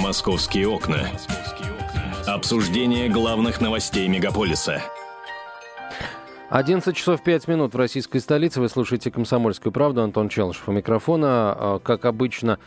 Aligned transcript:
Московские 0.00 0.66
окна. 0.66 1.10
Обсуждение 2.26 3.10
главных 3.10 3.60
новостей 3.60 4.08
мегаполиса. 4.08 4.82
11 6.48 6.96
часов 6.96 7.22
5 7.22 7.46
минут 7.48 7.74
в 7.74 7.76
российской 7.76 8.20
столице. 8.20 8.62
Вы 8.62 8.70
слушаете 8.70 9.10
«Комсомольскую 9.10 9.72
правду». 9.72 10.00
Антон 10.02 10.30
Челышев 10.30 10.66
у 10.70 10.72
микрофона. 10.72 11.26
А, 11.28 11.80
как 11.80 12.06
обычно, 12.06 12.58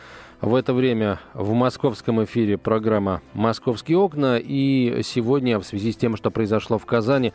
в 0.41 0.53
это 0.53 0.75
время 0.75 1.19
в 1.33 1.53
московском 1.53 2.23
эфире 2.23 2.59
программа 2.59 3.23
«Московские 3.33 3.97
окна». 3.97 4.37
И 4.37 5.01
сегодня, 5.03 5.57
в 5.57 5.63
связи 5.63 5.91
с 5.91 5.97
тем, 5.97 6.15
что 6.15 6.29
произошло 6.29 6.77
в 6.77 6.85
Казани, 6.85 7.33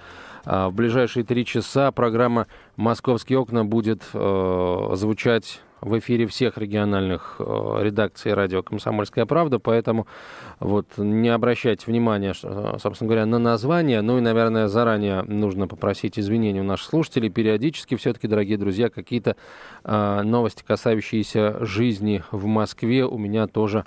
в 0.48 0.70
ближайшие 0.72 1.24
три 1.24 1.44
часа 1.44 1.92
программа 1.92 2.46
«Московские 2.76 3.38
окна» 3.38 3.66
будет 3.66 4.02
э, 4.14 4.90
звучать 4.94 5.60
в 5.82 5.98
эфире 5.98 6.26
всех 6.26 6.56
региональных 6.56 7.36
э, 7.38 7.78
редакций 7.82 8.32
радио 8.32 8.62
«Комсомольская 8.62 9.26
правда», 9.26 9.58
поэтому 9.58 10.06
вот 10.58 10.86
не 10.96 11.28
обращайте 11.28 11.84
внимания, 11.86 12.32
собственно 12.32 13.08
говоря, 13.08 13.26
на 13.26 13.38
название, 13.38 14.00
ну 14.00 14.16
и, 14.16 14.22
наверное, 14.22 14.68
заранее 14.68 15.20
нужно 15.22 15.68
попросить 15.68 16.18
извинений 16.18 16.60
у 16.60 16.64
наших 16.64 16.88
слушателей. 16.88 17.28
Периодически 17.28 17.96
все-таки, 17.96 18.26
дорогие 18.26 18.56
друзья, 18.56 18.88
какие-то 18.88 19.36
э, 19.84 20.22
новости, 20.22 20.64
касающиеся 20.66 21.62
жизни 21.66 22.24
в 22.32 22.46
Москве, 22.46 23.04
у 23.04 23.18
меня 23.18 23.48
тоже 23.48 23.84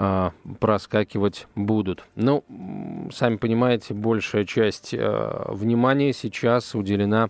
э, 0.00 0.30
проскакивать 0.58 1.46
будут. 1.54 2.04
Ну, 2.16 2.42
сами 3.12 3.36
понимаете, 3.36 3.92
большая 3.92 4.46
часть 4.46 4.94
э, 4.94 5.42
внимания 5.48 6.12
сейчас 6.12 6.74
уделена 6.74 7.28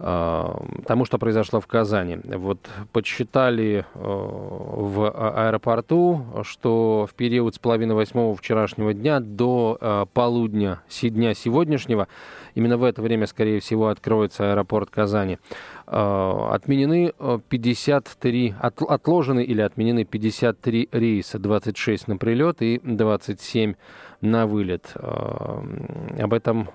тому, 0.00 1.04
что 1.04 1.18
произошло 1.18 1.60
в 1.60 1.66
Казани. 1.66 2.18
Вот 2.24 2.58
подсчитали 2.90 3.84
э, 3.84 3.98
в 4.00 5.10
аэропорту, 5.10 6.24
что 6.42 7.06
в 7.10 7.14
период 7.14 7.54
с 7.54 7.58
половины 7.58 7.94
восьмого 7.94 8.34
вчерашнего 8.34 8.94
дня 8.94 9.20
до 9.20 9.76
э, 9.78 10.06
полудня 10.14 10.80
дня 11.02 11.34
сегодняшнего, 11.34 12.08
именно 12.54 12.78
в 12.78 12.84
это 12.84 13.02
время, 13.02 13.26
скорее 13.26 13.60
всего, 13.60 13.88
откроется 13.88 14.52
аэропорт 14.52 14.88
Казани, 14.88 15.38
отменены 15.86 17.12
53, 17.48 18.54
от, 18.58 18.80
отложены 18.82 19.44
или 19.44 19.60
отменены 19.60 20.04
53 20.04 20.88
рейса, 20.92 21.38
26 21.38 22.08
на 22.08 22.16
прилет 22.16 22.62
и 22.62 22.80
27 22.82 23.74
на 24.20 24.46
вылет. 24.46 24.94
Об 24.94 26.32
этом 26.32 26.68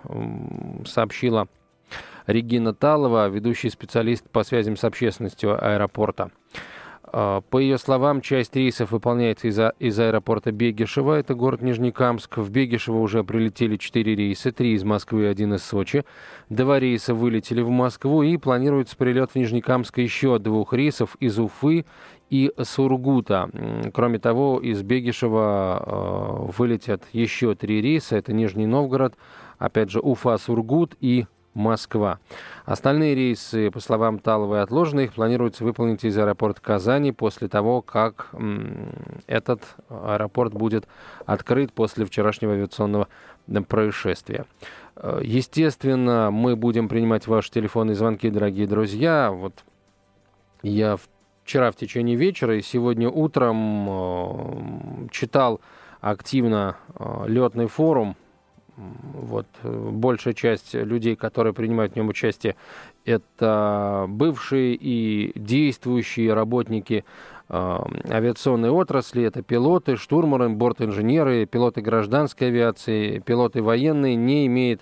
сообщила 0.86 1.48
Регина 2.28 2.74
Талова, 2.74 3.28
ведущий 3.30 3.70
специалист 3.70 4.30
по 4.30 4.44
связям 4.44 4.78
с 4.78 4.84
общественностью 4.84 5.64
аэропорта. 5.64 6.32
А, 7.18 7.42
по 7.42 7.60
ее 7.60 7.78
словам, 7.78 8.20
часть 8.22 8.56
рейсов 8.56 8.92
выполняется 8.92 9.48
из, 9.48 9.60
из 9.80 10.00
аэропорта 10.00 10.52
Бегишева, 10.52 11.14
это 11.14 11.34
город 11.34 11.62
Нижнекамск. 11.62 12.38
В 12.38 12.50
Бегишево 12.50 12.98
уже 12.98 13.24
прилетели 13.24 13.78
4 13.78 14.16
рейса, 14.16 14.52
3 14.52 14.74
из 14.74 14.84
Москвы 14.84 15.24
и 15.24 15.28
1 15.28 15.54
из 15.54 15.64
Сочи. 15.64 16.04
Два 16.50 16.80
рейса 16.80 17.14
вылетели 17.14 17.62
в 17.62 17.70
Москву 17.70 18.24
и 18.24 18.36
планируется 18.38 18.98
прилет 18.98 19.32
в 19.32 19.36
Нижнекамск 19.36 19.98
еще 20.00 20.40
двух 20.40 20.74
рейсов 20.74 21.16
из 21.20 21.40
Уфы 21.40 21.86
и 22.30 22.52
Сургута. 22.62 23.50
Кроме 23.94 24.20
того, 24.20 24.60
из 24.60 24.82
Бегишева 24.82 25.84
э, 25.86 26.52
вылетят 26.58 27.04
еще 27.14 27.56
три 27.56 27.82
рейса. 27.82 28.18
Это 28.18 28.34
Нижний 28.34 28.66
Новгород, 28.66 29.16
опять 29.58 29.92
же, 29.92 30.00
Уфа, 30.00 30.38
Сургут 30.38 30.96
и 31.00 31.28
Москва. 31.56 32.20
Остальные 32.66 33.16
рейсы, 33.16 33.72
по 33.72 33.80
словам 33.80 34.20
Таловой, 34.20 34.62
отложены. 34.62 35.06
Их 35.06 35.14
планируется 35.14 35.64
выполнить 35.64 36.04
из 36.04 36.16
аэропорта 36.18 36.62
Казани 36.62 37.12
после 37.12 37.48
того, 37.48 37.82
как 37.82 38.30
этот 39.26 39.62
аэропорт 39.90 40.54
будет 40.54 40.88
открыт 41.26 41.74
после 41.74 42.06
вчерашнего 42.06 42.54
авиационного 42.54 43.08
происшествия. 43.68 44.46
Э, 44.96 45.20
естественно, 45.24 46.30
мы 46.32 46.56
будем 46.56 46.90
принимать 46.90 47.28
ваши 47.28 47.52
телефонные 47.52 47.96
звонки, 47.96 48.30
дорогие 48.30 48.68
друзья. 48.68 49.32
Вот 49.32 49.64
я 50.62 50.98
вчера 51.44 51.72
в 51.72 51.76
течение 51.76 52.16
вечера 52.16 52.58
и 52.58 52.62
сегодня 52.62 53.10
утром 53.10 53.88
э, 53.90 55.08
читал 55.12 55.62
активно 56.02 56.78
э, 56.96 57.26
летный 57.28 57.68
форум 57.68 58.16
вот 58.78 59.48
э, 59.64 59.90
большая 59.92 60.34
часть 60.34 60.74
людей, 60.74 61.16
которые 61.16 61.54
принимают 61.54 61.94
в 61.94 61.96
нем 61.96 62.10
участие, 62.10 62.56
это 63.06 64.06
бывшие 64.08 64.76
и 64.76 65.32
действующие 65.36 66.34
работники 66.34 67.06
э, 67.50 67.80
авиационной 68.10 68.70
отрасли, 68.70 69.24
это 69.24 69.42
пилоты, 69.42 69.96
штурманы, 69.96 70.50
бортинженеры, 70.50 71.46
пилоты 71.46 71.82
гражданской 71.82 72.48
авиации, 72.48 73.20
пилоты 73.20 73.62
военные, 73.62 74.16
не 74.16 74.46
имеет 74.48 74.82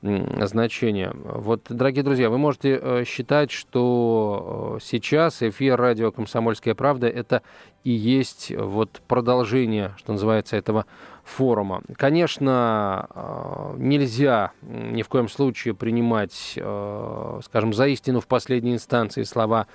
значения. 0.00 1.12
Вот, 1.12 1.62
дорогие 1.68 2.04
друзья, 2.04 2.30
вы 2.30 2.38
можете 2.38 2.78
э, 2.80 3.04
считать, 3.04 3.50
что 3.50 4.78
сейчас 4.80 5.42
эфир 5.42 5.76
радио 5.76 6.12
«Комсомольская 6.12 6.76
правда» 6.76 7.08
это 7.08 7.42
и 7.82 7.90
есть 7.90 8.52
вот 8.56 9.02
продолжение, 9.08 9.94
что 9.96 10.12
называется, 10.12 10.56
этого 10.56 10.86
форума. 11.28 11.82
Конечно, 11.96 13.06
э, 13.14 13.74
нельзя 13.78 14.52
ни 14.62 15.02
в 15.02 15.08
коем 15.08 15.28
случае 15.28 15.74
принимать, 15.74 16.54
э, 16.56 17.40
скажем, 17.44 17.72
за 17.72 17.86
истину 17.86 18.20
в 18.20 18.26
последней 18.26 18.74
инстанции 18.74 19.22
слова 19.22 19.66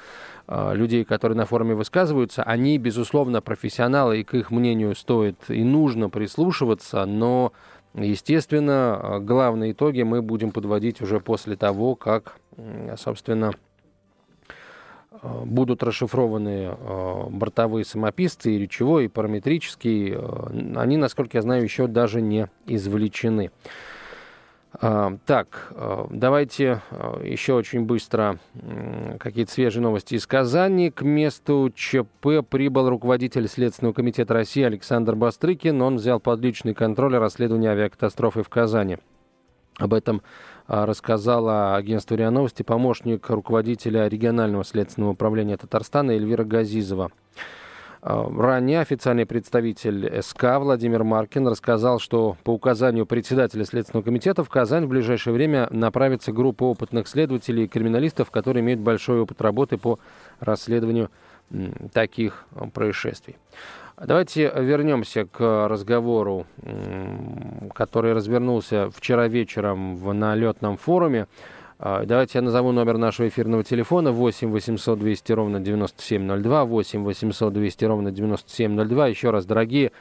э, 0.47 0.75
людей, 0.75 1.05
которые 1.05 1.37
на 1.37 1.45
форуме 1.45 1.75
высказываются. 1.75 2.43
Они, 2.43 2.77
безусловно, 2.77 3.41
профессионалы, 3.41 4.19
и 4.19 4.23
к 4.23 4.33
их 4.33 4.51
мнению 4.51 4.95
стоит 4.95 5.37
и 5.49 5.63
нужно 5.63 6.09
прислушиваться, 6.09 7.05
но, 7.05 7.53
естественно, 7.93 9.19
главные 9.21 9.73
итоги 9.73 10.01
мы 10.01 10.21
будем 10.21 10.51
подводить 10.51 11.01
уже 11.01 11.19
после 11.19 11.55
того, 11.55 11.95
как, 11.95 12.35
собственно, 12.97 13.53
будут 15.21 15.83
расшифрованы 15.83 16.75
э, 16.75 17.23
бортовые 17.29 17.85
самописцы, 17.85 18.51
и 18.51 18.57
речевой, 18.59 19.05
и 19.05 19.07
параметрический. 19.07 20.13
Э, 20.15 20.75
они, 20.75 20.97
насколько 20.97 21.37
я 21.37 21.41
знаю, 21.41 21.63
еще 21.63 21.87
даже 21.87 22.21
не 22.21 22.49
извлечены. 22.65 23.51
Так, 25.27 25.71
давайте 26.09 26.81
еще 27.23 27.53
очень 27.53 27.85
быстро 27.85 28.39
какие-то 29.19 29.51
свежие 29.51 29.83
новости 29.83 30.15
из 30.15 30.25
Казани. 30.25 30.89
К 30.89 31.03
месту 31.03 31.71
ЧП 31.75 32.43
прибыл 32.49 32.89
руководитель 32.89 33.47
Следственного 33.47 33.93
комитета 33.93 34.33
России 34.33 34.63
Александр 34.63 35.13
Бастрыкин. 35.13 35.79
Он 35.79 35.97
взял 35.97 36.19
под 36.19 36.39
личный 36.39 36.73
контроль 36.73 37.15
расследование 37.17 37.69
авиакатастрофы 37.69 38.41
в 38.41 38.49
Казани. 38.49 38.97
Об 39.77 39.93
этом 39.93 40.23
рассказала 40.67 41.75
агентству 41.75 42.15
РИА 42.15 42.31
Новости 42.31 42.63
помощник 42.63 43.29
руководителя 43.29 44.07
регионального 44.07 44.63
следственного 44.63 45.11
управления 45.11 45.57
Татарстана 45.57 46.11
Эльвира 46.11 46.43
Газизова. 46.43 47.11
А, 48.05 48.29
ранее 48.29 48.81
официальный 48.81 49.25
представитель 49.25 50.21
СК 50.21 50.57
Владимир 50.59 51.05
Маркин 51.05 51.47
рассказал, 51.47 51.99
что 51.99 52.35
по 52.43 52.51
указанию 52.51 53.05
председателя 53.05 53.63
Следственного 53.63 54.03
комитета 54.03 54.43
в 54.43 54.49
Казань 54.49 54.85
в 54.85 54.89
ближайшее 54.89 55.33
время 55.33 55.67
направится 55.71 56.33
группа 56.33 56.63
опытных 56.65 57.07
следователей 57.07 57.63
и 57.63 57.67
криминалистов, 57.67 58.29
которые 58.29 58.61
имеют 58.61 58.81
большой 58.81 59.21
опыт 59.21 59.41
работы 59.41 59.77
по 59.77 59.99
расследованию 60.41 61.11
таких 61.93 62.45
происшествий. 62.73 63.37
Давайте 64.01 64.51
вернемся 64.57 65.25
к 65.25 65.67
разговору, 65.67 66.47
который 67.75 68.13
развернулся 68.13 68.89
вчера 68.89 69.27
вечером 69.27 69.95
в, 69.95 70.11
на 70.13 70.33
летном 70.33 70.77
форуме. 70.77 71.27
А, 71.77 72.03
давайте 72.03 72.39
я 72.39 72.41
назову 72.41 72.71
номер 72.71 72.97
нашего 72.97 73.27
эфирного 73.27 73.63
телефона 73.63 74.11
8 74.11 74.49
800 74.49 74.97
200 74.97 75.31
ровно 75.33 75.59
9702, 75.59 76.65
8 76.65 77.03
800 77.03 77.53
200 77.53 77.85
ровно 77.85 78.11
9702. 78.11 79.07
Еще 79.07 79.29
раз, 79.29 79.45
дорогие 79.45 79.91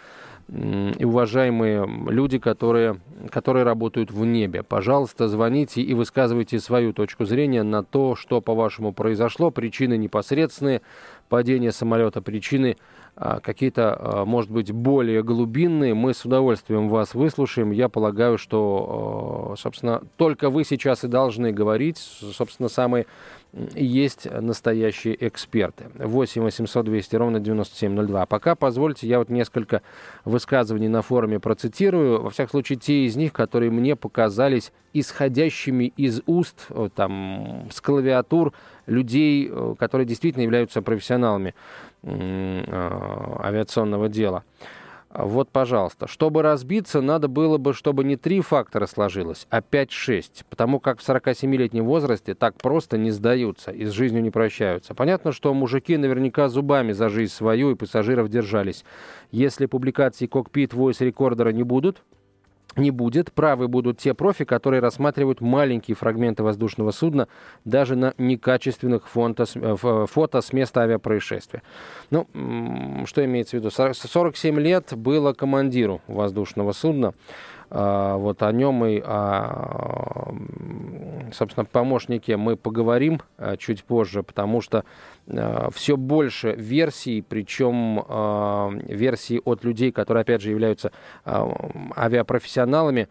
и 0.48 1.04
уважаемые 1.04 1.86
люди, 2.08 2.38
которые, 2.38 2.96
которые 3.30 3.64
работают 3.64 4.10
в 4.10 4.24
небе. 4.24 4.62
Пожалуйста, 4.62 5.28
звоните 5.28 5.82
и 5.82 5.94
высказывайте 5.94 6.58
свою 6.60 6.92
точку 6.92 7.24
зрения 7.24 7.62
на 7.62 7.82
то, 7.84 8.16
что, 8.16 8.40
по-вашему, 8.40 8.92
произошло. 8.92 9.50
Причины 9.50 9.96
непосредственные, 9.96 10.82
падение 11.28 11.72
самолета, 11.72 12.22
причины 12.22 12.76
какие-то, 13.14 13.96
а, 13.98 14.24
может 14.24 14.50
быть, 14.50 14.72
более 14.72 15.22
глубинные. 15.22 15.94
Мы 15.94 16.14
с 16.14 16.24
удовольствием 16.24 16.88
вас 16.88 17.14
выслушаем. 17.14 17.70
Я 17.70 17.88
полагаю, 17.88 18.38
что, 18.38 19.52
а, 19.52 19.56
собственно, 19.56 20.02
только 20.16 20.48
вы 20.48 20.64
сейчас 20.64 21.04
и 21.04 21.08
должны 21.08 21.52
говорить, 21.52 21.98
собственно, 21.98 22.68
самые 22.68 23.06
есть 23.74 24.30
настоящие 24.30 25.26
эксперты. 25.26 25.84
8 25.94 26.42
800 26.42 26.86
200 26.86 27.16
ровно 27.16 27.40
9702. 27.40 28.26
Пока 28.26 28.54
позвольте, 28.54 29.06
я 29.06 29.18
вот 29.18 29.28
несколько 29.28 29.82
высказываний 30.24 30.88
на 30.88 31.02
форуме 31.02 31.38
процитирую. 31.38 32.22
Во 32.22 32.30
всяком 32.30 32.50
случае, 32.50 32.78
те 32.78 33.04
из 33.04 33.16
них, 33.16 33.32
которые 33.32 33.70
мне 33.70 33.94
показались 33.94 34.72
исходящими 34.94 35.92
из 35.96 36.22
уст, 36.26 36.66
э, 36.70 36.88
там, 36.94 37.68
с 37.70 37.80
клавиатур 37.80 38.52
людей, 38.86 39.48
э, 39.50 39.74
которые 39.78 40.06
действительно 40.06 40.42
являются 40.42 40.80
профессионалами 40.80 41.54
э, 42.02 42.64
авиационного 43.42 44.08
дела. 44.08 44.44
Вот, 45.14 45.50
пожалуйста. 45.50 46.06
Чтобы 46.06 46.42
разбиться, 46.42 47.02
надо 47.02 47.28
было 47.28 47.58
бы, 47.58 47.74
чтобы 47.74 48.02
не 48.02 48.16
три 48.16 48.40
фактора 48.40 48.86
сложилось, 48.86 49.46
а 49.50 49.60
5-6. 49.60 50.44
Потому 50.48 50.80
как 50.80 51.00
в 51.00 51.08
47-летнем 51.08 51.84
возрасте 51.84 52.34
так 52.34 52.56
просто 52.56 52.96
не 52.96 53.10
сдаются 53.10 53.70
и 53.70 53.84
с 53.84 53.90
жизнью 53.90 54.22
не 54.22 54.30
прощаются. 54.30 54.94
Понятно, 54.94 55.32
что 55.32 55.52
мужики 55.52 55.96
наверняка 55.98 56.48
зубами 56.48 56.92
за 56.92 57.10
жизнь 57.10 57.32
свою 57.32 57.72
и 57.72 57.74
пассажиров 57.74 58.30
держались. 58.30 58.84
Если 59.30 59.66
публикации 59.66 60.26
кокпит 60.26 60.72
Voice 60.72 61.04
рекордера 61.04 61.50
не 61.50 61.62
будут, 61.62 62.02
не 62.76 62.90
будет. 62.90 63.32
Правы 63.32 63.68
будут 63.68 63.98
те 63.98 64.14
профи, 64.14 64.44
которые 64.44 64.80
рассматривают 64.80 65.40
маленькие 65.40 65.94
фрагменты 65.94 66.42
воздушного 66.42 66.90
судна 66.90 67.28
даже 67.64 67.96
на 67.96 68.14
некачественных 68.18 69.08
фото, 69.08 69.44
э, 69.54 70.06
фото 70.06 70.40
с 70.40 70.52
места 70.52 70.82
авиапроисшествия. 70.82 71.62
Ну, 72.10 72.26
что 73.06 73.24
имеется 73.24 73.56
в 73.56 73.60
виду? 73.60 73.70
47 73.70 74.60
лет 74.60 74.92
было 74.96 75.32
командиру 75.32 76.00
воздушного 76.06 76.72
судна. 76.72 77.14
А, 77.74 78.16
вот 78.18 78.42
о 78.42 78.52
нем 78.52 78.84
и 78.84 79.00
о, 79.00 80.34
собственно, 81.32 81.64
помощнике 81.64 82.36
мы 82.36 82.56
поговорим 82.56 83.20
а, 83.38 83.56
чуть 83.56 83.84
позже, 83.84 84.22
потому 84.22 84.60
что 84.60 84.84
а, 85.28 85.70
все 85.72 85.96
больше 85.96 86.52
версий, 86.52 87.24
причем 87.26 88.82
версий 88.86 89.40
от 89.44 89.64
людей, 89.64 89.92
которые, 89.92 90.22
опять 90.22 90.42
же, 90.42 90.50
являются 90.50 90.92
авиапрофессионалами, 91.24 93.08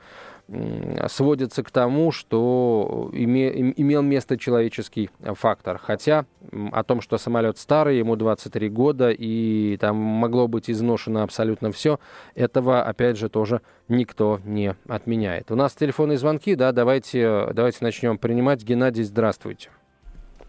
сводится 1.07 1.63
к 1.63 1.71
тому, 1.71 2.11
что 2.11 3.09
име, 3.13 3.71
имел 3.77 4.01
место 4.01 4.37
человеческий 4.37 5.09
фактор. 5.35 5.77
Хотя 5.77 6.25
о 6.71 6.83
том, 6.83 7.01
что 7.01 7.17
самолет 7.17 7.57
старый, 7.57 7.97
ему 7.97 8.15
23 8.15 8.69
года, 8.69 9.09
и 9.09 9.77
там 9.77 9.95
могло 9.95 10.47
быть 10.47 10.69
изношено 10.69 11.23
абсолютно 11.23 11.71
все, 11.71 11.99
этого, 12.35 12.83
опять 12.83 13.17
же, 13.17 13.29
тоже 13.29 13.61
никто 13.87 14.39
не 14.43 14.75
отменяет. 14.87 15.51
У 15.51 15.55
нас 15.55 15.73
телефонные 15.73 16.17
звонки, 16.17 16.55
да, 16.55 16.71
давайте, 16.71 17.47
давайте 17.53 17.79
начнем 17.81 18.17
принимать. 18.17 18.63
Геннадий, 18.63 19.03
здравствуйте. 19.03 19.69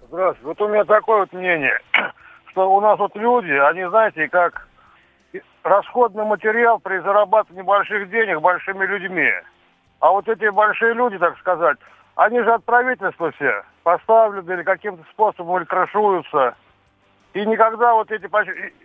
Здравствуйте. 0.09 0.47
Вот 0.47 0.61
у 0.61 0.69
меня 0.69 0.85
такое 0.85 1.21
вот 1.21 1.33
мнение, 1.33 1.79
что 2.51 2.75
у 2.75 2.81
нас 2.81 2.99
вот 2.99 3.15
люди, 3.17 3.53
они, 3.53 3.89
знаете, 3.89 4.29
как 4.29 4.69
расходный 5.63 6.25
материал 6.25 6.79
при 6.79 6.99
зарабатывании 6.99 7.63
больших 7.63 8.11
денег 8.11 8.41
большими 8.41 8.85
людьми. 8.85 9.31
А 10.03 10.11
вот 10.11 10.29
эти 10.29 10.49
большие 10.49 10.95
люди, 10.95 11.17
так 11.17 11.39
сказать, 11.39 11.79
они 12.17 12.41
же 12.41 12.53
от 12.53 12.65
правительства 12.65 13.31
все 13.31 13.63
поставлены 13.85 14.53
или 14.53 14.65
каким-то 14.65 15.05
способом 15.13 15.59
или 15.59 15.65
крышуются. 15.65 16.57
И 17.35 17.47
никогда 17.47 17.95
вот 17.95 18.11
эти, 18.11 18.29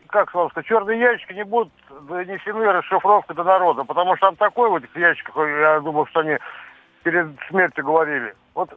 как 0.09 0.29
сказать, 0.29 0.67
черные 0.67 0.99
ящики 0.99 1.33
не 1.33 1.43
будут 1.43 1.73
донесены 2.07 2.71
расшифровкой 2.71 3.35
до 3.35 3.43
народа, 3.43 3.83
потому 3.83 4.15
что 4.15 4.27
там 4.27 4.35
такой 4.35 4.69
вот 4.69 4.83
ящиках, 4.95 5.35
я 5.37 5.79
думаю, 5.79 6.05
что 6.05 6.19
они 6.19 6.37
перед 7.01 7.29
смертью 7.49 7.83
говорили. 7.83 8.35
Вот 8.53 8.69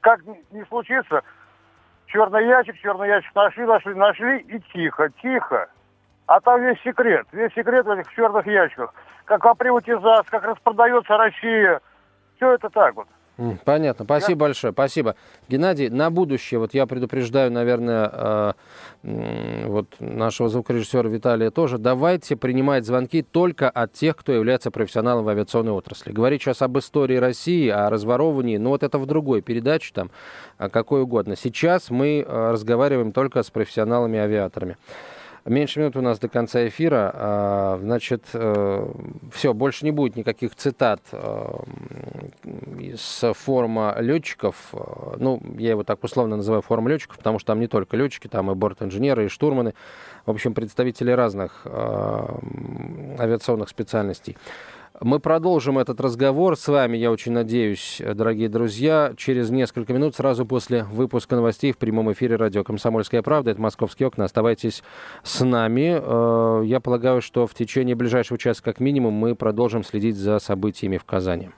как 0.00 0.20
не 0.50 0.64
случится, 0.70 1.22
черный 2.06 2.46
ящик, 2.46 2.78
черный 2.78 3.08
ящик 3.08 3.34
нашли, 3.34 3.66
нашли, 3.66 3.94
нашли 3.94 4.38
и 4.38 4.60
тихо, 4.72 5.10
тихо. 5.20 5.68
А 6.26 6.40
там 6.40 6.62
весь 6.62 6.80
секрет, 6.80 7.26
весь 7.32 7.52
секрет 7.52 7.84
в 7.84 7.90
этих 7.90 8.10
черных 8.14 8.46
ящиках 8.46 8.94
как 9.38 9.46
о 9.46 9.54
приватизации, 9.54 10.30
как 10.30 10.44
распродается 10.44 11.16
Россия. 11.16 11.80
Все 12.36 12.52
это 12.52 12.68
так 12.68 12.94
вот. 12.96 13.06
Понятно. 13.64 14.04
Спасибо 14.04 14.32
я... 14.32 14.36
большое. 14.36 14.72
Спасибо. 14.74 15.16
Геннадий, 15.48 15.88
на 15.88 16.10
будущее, 16.10 16.60
вот 16.60 16.74
я 16.74 16.86
предупреждаю, 16.86 17.50
наверное, 17.50 18.10
э, 19.02 19.64
вот 19.66 19.86
нашего 20.00 20.50
звукорежиссера 20.50 21.08
Виталия 21.08 21.50
тоже, 21.50 21.78
давайте 21.78 22.36
принимать 22.36 22.84
звонки 22.84 23.22
только 23.22 23.70
от 23.70 23.94
тех, 23.94 24.16
кто 24.16 24.32
является 24.32 24.70
профессионалом 24.70 25.24
в 25.24 25.28
авиационной 25.30 25.72
отрасли. 25.72 26.12
Говорить 26.12 26.42
сейчас 26.42 26.60
об 26.60 26.78
истории 26.78 27.16
России, 27.16 27.70
о 27.70 27.88
разворовывании, 27.88 28.58
ну 28.58 28.68
вот 28.68 28.82
это 28.82 28.98
в 28.98 29.06
другой 29.06 29.40
передаче, 29.40 29.92
там, 29.94 30.10
какой 30.58 31.02
угодно. 31.02 31.34
Сейчас 31.34 31.90
мы 31.90 32.20
э, 32.20 32.50
разговариваем 32.52 33.12
только 33.12 33.42
с 33.42 33.50
профессионалами-авиаторами. 33.50 34.76
Меньше 35.44 35.80
минут 35.80 35.96
у 35.96 36.00
нас 36.00 36.20
до 36.20 36.28
конца 36.28 36.68
эфира. 36.68 37.10
А, 37.14 37.78
значит, 37.80 38.24
э, 38.32 38.86
все, 39.32 39.52
больше 39.52 39.84
не 39.84 39.90
будет 39.90 40.14
никаких 40.14 40.54
цитат 40.54 41.00
э, 41.10 41.52
из 42.78 43.24
форума 43.34 43.96
летчиков. 43.98 44.72
Ну, 45.16 45.42
я 45.58 45.70
его 45.70 45.82
так 45.82 46.04
условно 46.04 46.36
называю 46.36 46.62
форум 46.62 46.86
летчиков, 46.86 47.16
потому 47.16 47.40
что 47.40 47.48
там 47.48 47.60
не 47.60 47.66
только 47.66 47.96
летчики, 47.96 48.28
там 48.28 48.52
и 48.52 48.54
борт-инженеры, 48.54 49.24
и 49.24 49.28
штурманы. 49.28 49.74
В 50.26 50.30
общем, 50.30 50.54
представители 50.54 51.10
разных 51.10 51.62
э, 51.64 52.26
авиационных 53.18 53.68
специальностей. 53.68 54.36
Мы 55.00 55.18
продолжим 55.18 55.78
этот 55.78 56.00
разговор 56.00 56.56
с 56.56 56.68
вами, 56.68 56.96
я 56.96 57.10
очень 57.10 57.32
надеюсь, 57.32 58.00
дорогие 58.14 58.48
друзья, 58.48 59.14
через 59.16 59.50
несколько 59.50 59.92
минут, 59.92 60.14
сразу 60.14 60.46
после 60.46 60.84
выпуска 60.84 61.34
новостей 61.34 61.72
в 61.72 61.78
прямом 61.78 62.12
эфире 62.12 62.36
радио 62.36 62.62
«Комсомольская 62.62 63.22
правда». 63.22 63.50
Это 63.50 63.60
«Московские 63.60 64.06
окна». 64.06 64.26
Оставайтесь 64.26 64.84
с 65.24 65.44
нами. 65.44 65.98
Э, 66.00 66.64
я 66.64 66.78
полагаю, 66.78 67.20
что 67.20 67.48
в 67.48 67.54
течение 67.54 67.96
ближайшего 67.96 68.38
часа, 68.38 68.62
как 68.62 68.78
минимум, 68.78 69.14
мы 69.14 69.34
продолжим 69.34 69.82
следить 69.82 70.16
за 70.16 70.38
событиями 70.38 70.98
в 70.98 71.04
Казани. 71.04 71.50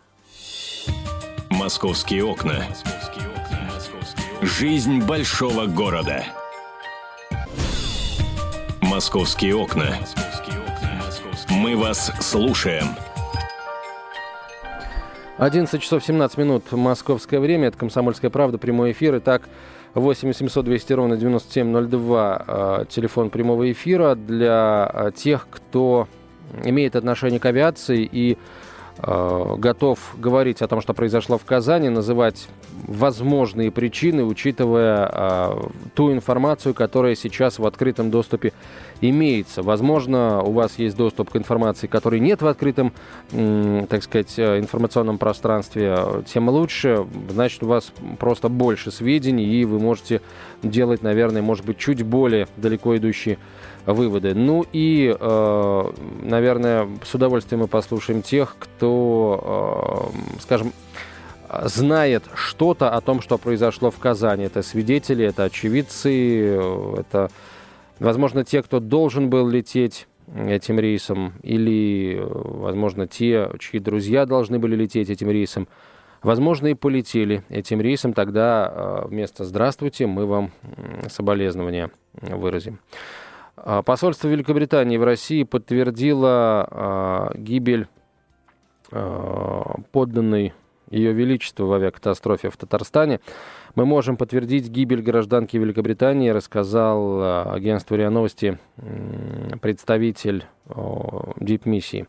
«Московские 1.50 2.24
окна». 2.24 2.64
Жизнь 4.40 5.04
большого 5.06 5.66
города. 5.66 6.24
«Московские 8.94 9.56
окна». 9.56 9.86
Мы 11.50 11.76
вас 11.76 12.12
слушаем. 12.20 12.84
11 15.38 15.82
часов 15.82 16.04
17 16.04 16.38
минут 16.38 16.70
московское 16.70 17.40
время. 17.40 17.66
Это 17.66 17.76
«Комсомольская 17.76 18.30
правда», 18.30 18.56
прямой 18.56 18.92
эфир. 18.92 19.18
Итак, 19.18 19.48
8 19.94 20.28
800 20.28 20.64
200 20.64 20.92
ровно 20.92 21.16
9702, 21.16 22.44
э, 22.46 22.84
телефон 22.88 23.30
прямого 23.30 23.72
эфира 23.72 24.14
для 24.14 24.88
э, 24.94 25.10
тех, 25.12 25.48
кто 25.50 26.06
имеет 26.62 26.94
отношение 26.94 27.40
к 27.40 27.46
авиации 27.46 28.08
и 28.08 28.38
готов 28.98 29.98
говорить 30.16 30.62
о 30.62 30.68
том, 30.68 30.80
что 30.80 30.94
произошло 30.94 31.36
в 31.36 31.44
Казани, 31.44 31.88
называть 31.88 32.48
возможные 32.86 33.70
причины, 33.70 34.24
учитывая 34.24 35.10
э, 35.12 35.60
ту 35.94 36.12
информацию, 36.12 36.74
которая 36.74 37.14
сейчас 37.14 37.58
в 37.58 37.66
открытом 37.66 38.10
доступе 38.10 38.52
имеется. 39.00 39.62
Возможно, 39.62 40.42
у 40.42 40.52
вас 40.52 40.78
есть 40.78 40.96
доступ 40.96 41.30
к 41.30 41.36
информации, 41.36 41.86
которой 41.86 42.20
нет 42.20 42.42
в 42.42 42.46
открытом, 42.46 42.92
так 43.30 44.02
сказать, 44.02 44.34
э, 44.38 44.58
информационном 44.58 45.18
пространстве, 45.18 45.98
тем 46.26 46.48
лучше. 46.48 47.06
Значит, 47.30 47.62
у 47.62 47.66
вас 47.66 47.92
просто 48.18 48.48
больше 48.48 48.90
сведений, 48.90 49.46
и 49.46 49.64
вы 49.64 49.78
можете 49.78 50.20
делать, 50.62 51.02
наверное, 51.02 51.42
может 51.42 51.64
быть, 51.64 51.78
чуть 51.78 52.02
более 52.02 52.48
далеко 52.56 52.96
идущие 52.96 53.38
выводы. 53.86 54.34
Ну 54.34 54.64
и, 54.72 55.14
э, 55.18 55.92
наверное, 56.22 56.88
с 57.04 57.14
удовольствием 57.14 57.62
мы 57.62 57.68
послушаем 57.68 58.22
тех, 58.22 58.56
кто, 58.58 60.12
э, 60.14 60.38
скажем, 60.40 60.72
знает 61.64 62.24
что-то 62.34 62.90
о 62.90 63.00
том, 63.00 63.20
что 63.20 63.38
произошло 63.38 63.90
в 63.90 63.98
Казани. 63.98 64.44
Это 64.44 64.62
свидетели, 64.62 65.24
это 65.24 65.44
очевидцы, 65.44 66.56
это 66.98 67.30
Возможно, 68.00 68.44
те, 68.44 68.62
кто 68.62 68.80
должен 68.80 69.30
был 69.30 69.48
лететь 69.48 70.08
этим 70.34 70.80
рейсом, 70.80 71.34
или, 71.42 72.20
возможно, 72.20 73.06
те, 73.06 73.50
чьи 73.58 73.78
друзья 73.78 74.26
должны 74.26 74.58
были 74.58 74.74
лететь 74.74 75.10
этим 75.10 75.30
рейсом, 75.30 75.68
возможно, 76.22 76.68
и 76.68 76.74
полетели 76.74 77.44
этим 77.48 77.80
рейсом, 77.80 78.12
тогда 78.14 78.72
э, 79.04 79.08
вместо 79.08 79.44
«здравствуйте» 79.44 80.06
мы 80.06 80.26
вам 80.26 80.50
соболезнования 81.08 81.90
выразим. 82.20 82.78
А, 83.56 83.82
посольство 83.82 84.28
Великобритании 84.28 84.96
в 84.96 85.04
России 85.04 85.44
подтвердило 85.44 86.68
э, 87.34 87.38
гибель 87.38 87.88
э, 88.90 89.62
подданной 89.92 90.54
Ее 90.90 91.12
Величества 91.12 91.64
в 91.64 91.72
авиакатастрофе 91.72 92.50
в 92.50 92.56
Татарстане. 92.56 93.20
Мы 93.74 93.86
можем 93.86 94.16
подтвердить 94.16 94.68
гибель 94.68 95.02
гражданки 95.02 95.56
Великобритании, 95.56 96.30
рассказал 96.30 97.52
агентству 97.52 97.96
РИА 97.96 98.10
Новости 98.10 98.58
представитель 99.60 100.44
дипмиссии. 101.40 102.06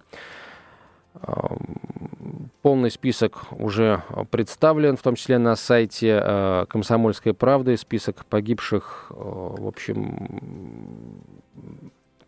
Э, 2.65 2.67
полный 2.67 2.89
список 2.89 3.43
уже 3.51 4.01
представлен, 4.31 4.97
в 4.97 5.01
том 5.01 5.15
числе 5.15 5.37
на 5.37 5.55
сайте 5.55 6.19
э, 6.21 6.65
«Комсомольской 6.67 7.33
правды». 7.33 7.77
Список 7.77 8.25
погибших, 8.25 9.07
в 9.09 9.67
общем, 9.67 11.21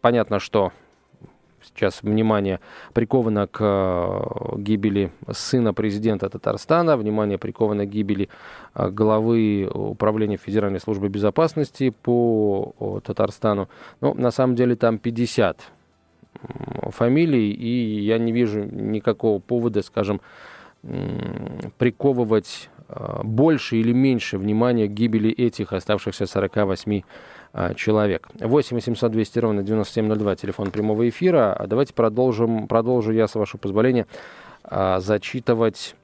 понятно, 0.02 0.40
что 0.40 0.72
сейчас 1.64 2.04
внимание 2.04 2.60
приковано 2.94 3.48
к 3.48 3.60
э, 3.62 4.58
гибели 4.58 5.12
сына 5.32 5.74
президента 5.74 6.30
Татарстана, 6.30 6.98
внимание 6.98 7.38
приковано 7.38 7.86
к 7.86 7.90
гибели 7.90 8.30
э, 8.76 8.90
главы 8.90 9.68
Управления 9.74 10.38
Федеральной 10.38 10.80
службы 10.80 11.10
безопасности 11.10 11.90
по 11.90 13.02
Татарстану. 13.04 13.70
Но 14.02 14.14
на 14.14 14.32
самом 14.32 14.56
деле 14.56 14.76
там 14.76 15.00
50 15.00 15.72
фамилий, 16.92 17.52
и 17.52 18.02
я 18.02 18.18
не 18.18 18.32
вижу 18.32 18.64
никакого 18.64 19.40
повода, 19.40 19.82
скажем, 19.82 20.22
приковывать 21.78 22.70
а, 22.90 23.22
больше 23.24 23.78
или 23.78 23.92
меньше 23.92 24.38
внимания 24.38 24.88
к 24.88 24.92
гибели 24.92 25.30
этих 25.30 25.74
оставшихся 25.74 26.26
48 26.26 27.02
а, 27.54 27.74
человек. 27.74 28.30
8 28.40 28.76
800 28.76 29.12
200 29.12 29.40
ровно 29.40 29.64
9702, 29.64 30.36
телефон 30.36 30.72
прямого 30.72 31.08
эфира. 31.10 31.54
А 31.54 31.68
давайте 31.68 31.94
продолжим, 31.94 32.68
продолжу 32.68 33.12
я, 33.12 33.28
с 33.28 33.36
вашего 33.36 33.60
позволения, 33.60 34.06
зачитывать 34.70 35.96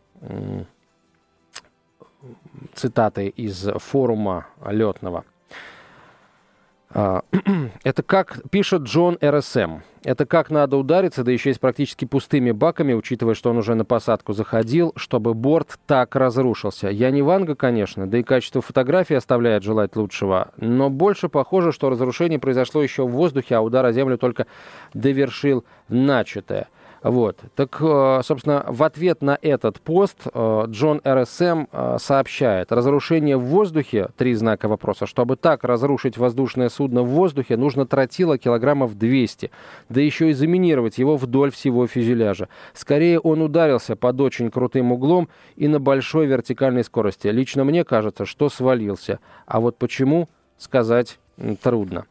цитаты 2.74 3.28
из 3.28 3.68
форума 3.78 4.48
летного. 4.66 5.26
Это 7.84 8.04
как 8.04 8.42
пишет 8.52 8.84
Джон 8.84 9.18
РСМ. 9.24 9.80
Это 10.04 10.26
как 10.26 10.52
надо 10.52 10.78
удариться, 10.78 11.24
да 11.24 11.32
еще 11.32 11.52
и 11.52 11.54
с 11.54 11.60
практически 11.60 12.06
пустыми 12.06 12.52
баками, 12.52 12.94
учитывая, 12.94 13.36
что 13.36 13.50
он 13.50 13.58
уже 13.58 13.74
на 13.74 13.86
посадку 13.86 14.34
заходил, 14.34 14.92
чтобы 14.96 15.34
борт 15.34 15.80
так 15.88 16.16
разрушился. 16.16 16.90
Я 16.90 17.10
не 17.10 17.22
Ванга, 17.22 17.56
конечно, 17.56 18.06
да 18.06 18.18
и 18.18 18.24
качество 18.24 18.62
фотографии 18.62 19.16
оставляет 19.16 19.64
желать 19.64 19.96
лучшего, 19.96 20.52
но 20.58 20.90
больше 20.90 21.30
похоже, 21.30 21.72
что 21.72 21.90
разрушение 21.90 22.38
произошло 22.38 22.84
еще 22.84 23.08
в 23.08 23.12
воздухе, 23.12 23.56
а 23.56 23.62
удар 23.62 23.86
о 23.86 23.94
землю 23.94 24.18
только 24.18 24.46
довершил 24.94 25.64
начатое. 25.88 26.68
Вот. 27.04 27.38
Так, 27.56 27.78
э, 27.82 28.22
собственно, 28.24 28.66
в 28.66 28.82
ответ 28.82 29.22
на 29.22 29.38
этот 29.42 29.82
пост 29.82 30.20
э, 30.34 30.64
Джон 30.68 31.02
РСМ 31.06 31.66
э, 31.70 31.98
сообщает, 32.00 32.72
разрушение 32.72 33.36
в 33.36 33.44
воздухе, 33.44 34.08
три 34.16 34.34
знака 34.34 34.70
вопроса, 34.70 35.06
чтобы 35.06 35.36
так 35.36 35.66
разрушить 35.66 36.18
воздушное 36.18 36.70
судно 36.70 37.04
в 37.04 37.10
воздухе, 37.10 37.58
нужно 37.58 37.86
тротила 37.86 38.38
килограммов 38.38 38.98
200, 38.98 39.52
да 39.90 40.00
еще 40.00 40.30
и 40.30 40.34
заминировать 40.34 40.98
его 40.98 41.18
вдоль 41.18 41.52
всего 41.52 41.88
фюзеляжа. 41.88 42.48
Скорее, 42.74 43.20
он 43.20 43.42
ударился 43.42 43.98
под 43.98 44.22
очень 44.22 44.50
крутым 44.50 44.94
углом 44.94 45.28
и 45.58 45.68
на 45.68 45.82
большой 45.82 46.26
вертикальной 46.26 46.86
скорости. 46.86 47.28
Лично 47.28 47.66
мне 47.66 47.84
кажется, 47.84 48.26
что 48.26 48.48
свалился. 48.48 49.20
А 49.46 49.60
вот 49.60 49.78
почему, 49.78 50.30
сказать 50.58 51.20
трудно. 51.62 52.06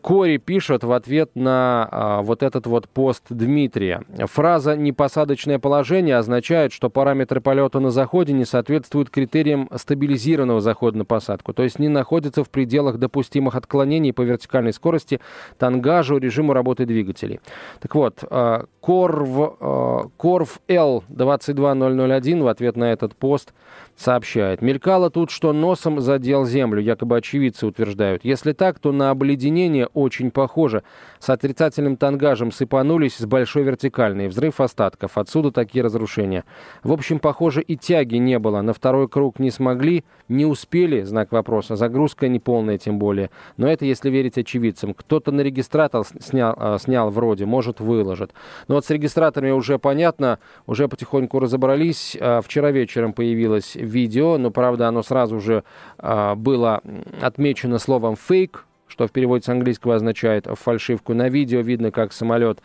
Кори 0.00 0.38
пишет 0.38 0.82
в 0.84 0.92
ответ 0.92 1.30
на 1.34 1.88
а, 1.90 2.22
вот 2.22 2.42
этот 2.42 2.66
вот 2.66 2.88
пост 2.88 3.22
Дмитрия. 3.30 4.02
Фраза 4.18 4.76
«непосадочное 4.76 5.58
положение» 5.58 6.16
означает, 6.16 6.72
что 6.72 6.90
параметры 6.90 7.40
полета 7.40 7.78
на 7.78 7.90
заходе 7.90 8.32
не 8.32 8.44
соответствуют 8.44 9.10
критериям 9.10 9.68
стабилизированного 9.74 10.60
захода 10.60 10.98
на 10.98 11.04
посадку, 11.04 11.52
то 11.52 11.62
есть 11.62 11.78
не 11.78 11.88
находятся 11.88 12.42
в 12.42 12.50
пределах 12.50 12.98
допустимых 12.98 13.54
отклонений 13.54 14.12
по 14.12 14.22
вертикальной 14.22 14.72
скорости, 14.72 15.20
тангажу, 15.58 16.18
режиму 16.18 16.52
работы 16.52 16.84
двигателей. 16.84 17.40
Так 17.80 17.94
вот, 17.94 18.24
а, 18.28 18.64
Корв, 18.80 19.56
а, 19.60 20.08
Корв 20.16 20.60
L22001 20.68 22.42
в 22.42 22.48
ответ 22.48 22.76
на 22.76 22.92
этот 22.92 23.14
пост– 23.14 23.52
сообщает. 23.96 24.62
Мелькало 24.62 25.10
тут, 25.10 25.30
что 25.30 25.52
носом 25.52 26.00
задел 26.00 26.44
землю, 26.44 26.80
якобы 26.80 27.16
очевидцы 27.16 27.66
утверждают. 27.66 28.24
Если 28.24 28.52
так, 28.52 28.78
то 28.78 28.92
на 28.92 29.10
обледенение 29.10 29.75
очень 29.84 30.30
похоже. 30.30 30.82
С 31.18 31.28
отрицательным 31.28 31.96
тангажем 31.96 32.52
сыпанулись 32.52 33.16
с 33.16 33.26
большой 33.26 33.64
вертикальной. 33.64 34.28
Взрыв 34.28 34.60
остатков. 34.60 35.18
Отсюда 35.18 35.50
такие 35.50 35.84
разрушения. 35.84 36.44
В 36.82 36.92
общем, 36.92 37.18
похоже, 37.18 37.60
и 37.62 37.76
тяги 37.76 38.16
не 38.16 38.38
было. 38.38 38.62
На 38.62 38.72
второй 38.72 39.08
круг 39.08 39.38
не 39.38 39.50
смогли, 39.50 40.04
не 40.28 40.46
успели, 40.46 41.02
знак 41.02 41.32
вопроса. 41.32 41.76
Загрузка 41.76 42.28
неполная 42.28 42.78
тем 42.78 42.98
более. 42.98 43.30
Но 43.56 43.68
это 43.68 43.84
если 43.84 44.10
верить 44.10 44.38
очевидцам. 44.38 44.94
Кто-то 44.94 45.32
на 45.32 45.40
регистратор 45.42 46.04
снял, 46.20 46.54
а, 46.56 46.78
снял 46.78 47.10
вроде, 47.10 47.44
может, 47.46 47.80
выложит. 47.80 48.32
Но 48.68 48.76
вот 48.76 48.86
с 48.86 48.90
регистраторами 48.90 49.50
уже 49.50 49.78
понятно, 49.78 50.38
уже 50.66 50.88
потихоньку 50.88 51.40
разобрались. 51.40 52.16
А, 52.20 52.40
вчера 52.40 52.70
вечером 52.70 53.12
появилась 53.12 53.74
видео, 53.74 54.38
но, 54.38 54.50
правда, 54.50 54.88
оно 54.88 55.02
сразу 55.02 55.40
же 55.40 55.64
э, 55.98 56.34
было 56.34 56.82
отмечено 57.20 57.78
словом 57.78 58.16
«фейк», 58.16 58.65
что 58.88 59.06
в 59.06 59.12
переводе 59.12 59.44
с 59.44 59.48
английского 59.48 59.96
означает 59.96 60.46
фальшивку. 60.46 61.14
На 61.14 61.28
видео 61.28 61.60
видно, 61.60 61.90
как 61.90 62.12
самолет 62.12 62.60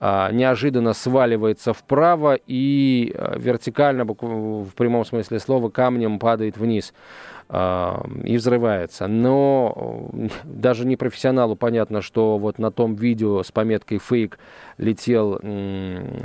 э, 0.00 0.28
неожиданно 0.32 0.92
сваливается 0.92 1.72
вправо 1.72 2.38
и 2.46 3.12
э, 3.14 3.38
вертикально, 3.38 4.04
в 4.04 4.70
прямом 4.76 5.04
смысле 5.04 5.38
слова, 5.38 5.68
камнем 5.68 6.18
падает 6.18 6.56
вниз 6.56 6.92
и 7.50 8.36
взрывается. 8.36 9.06
Но 9.06 10.10
даже 10.44 10.84
не 10.84 10.96
профессионалу 10.96 11.56
понятно, 11.56 12.02
что 12.02 12.36
вот 12.36 12.58
на 12.58 12.70
том 12.70 12.94
видео 12.94 13.42
с 13.42 13.50
пометкой 13.50 13.96
«фейк» 13.96 14.38
летел 14.76 15.40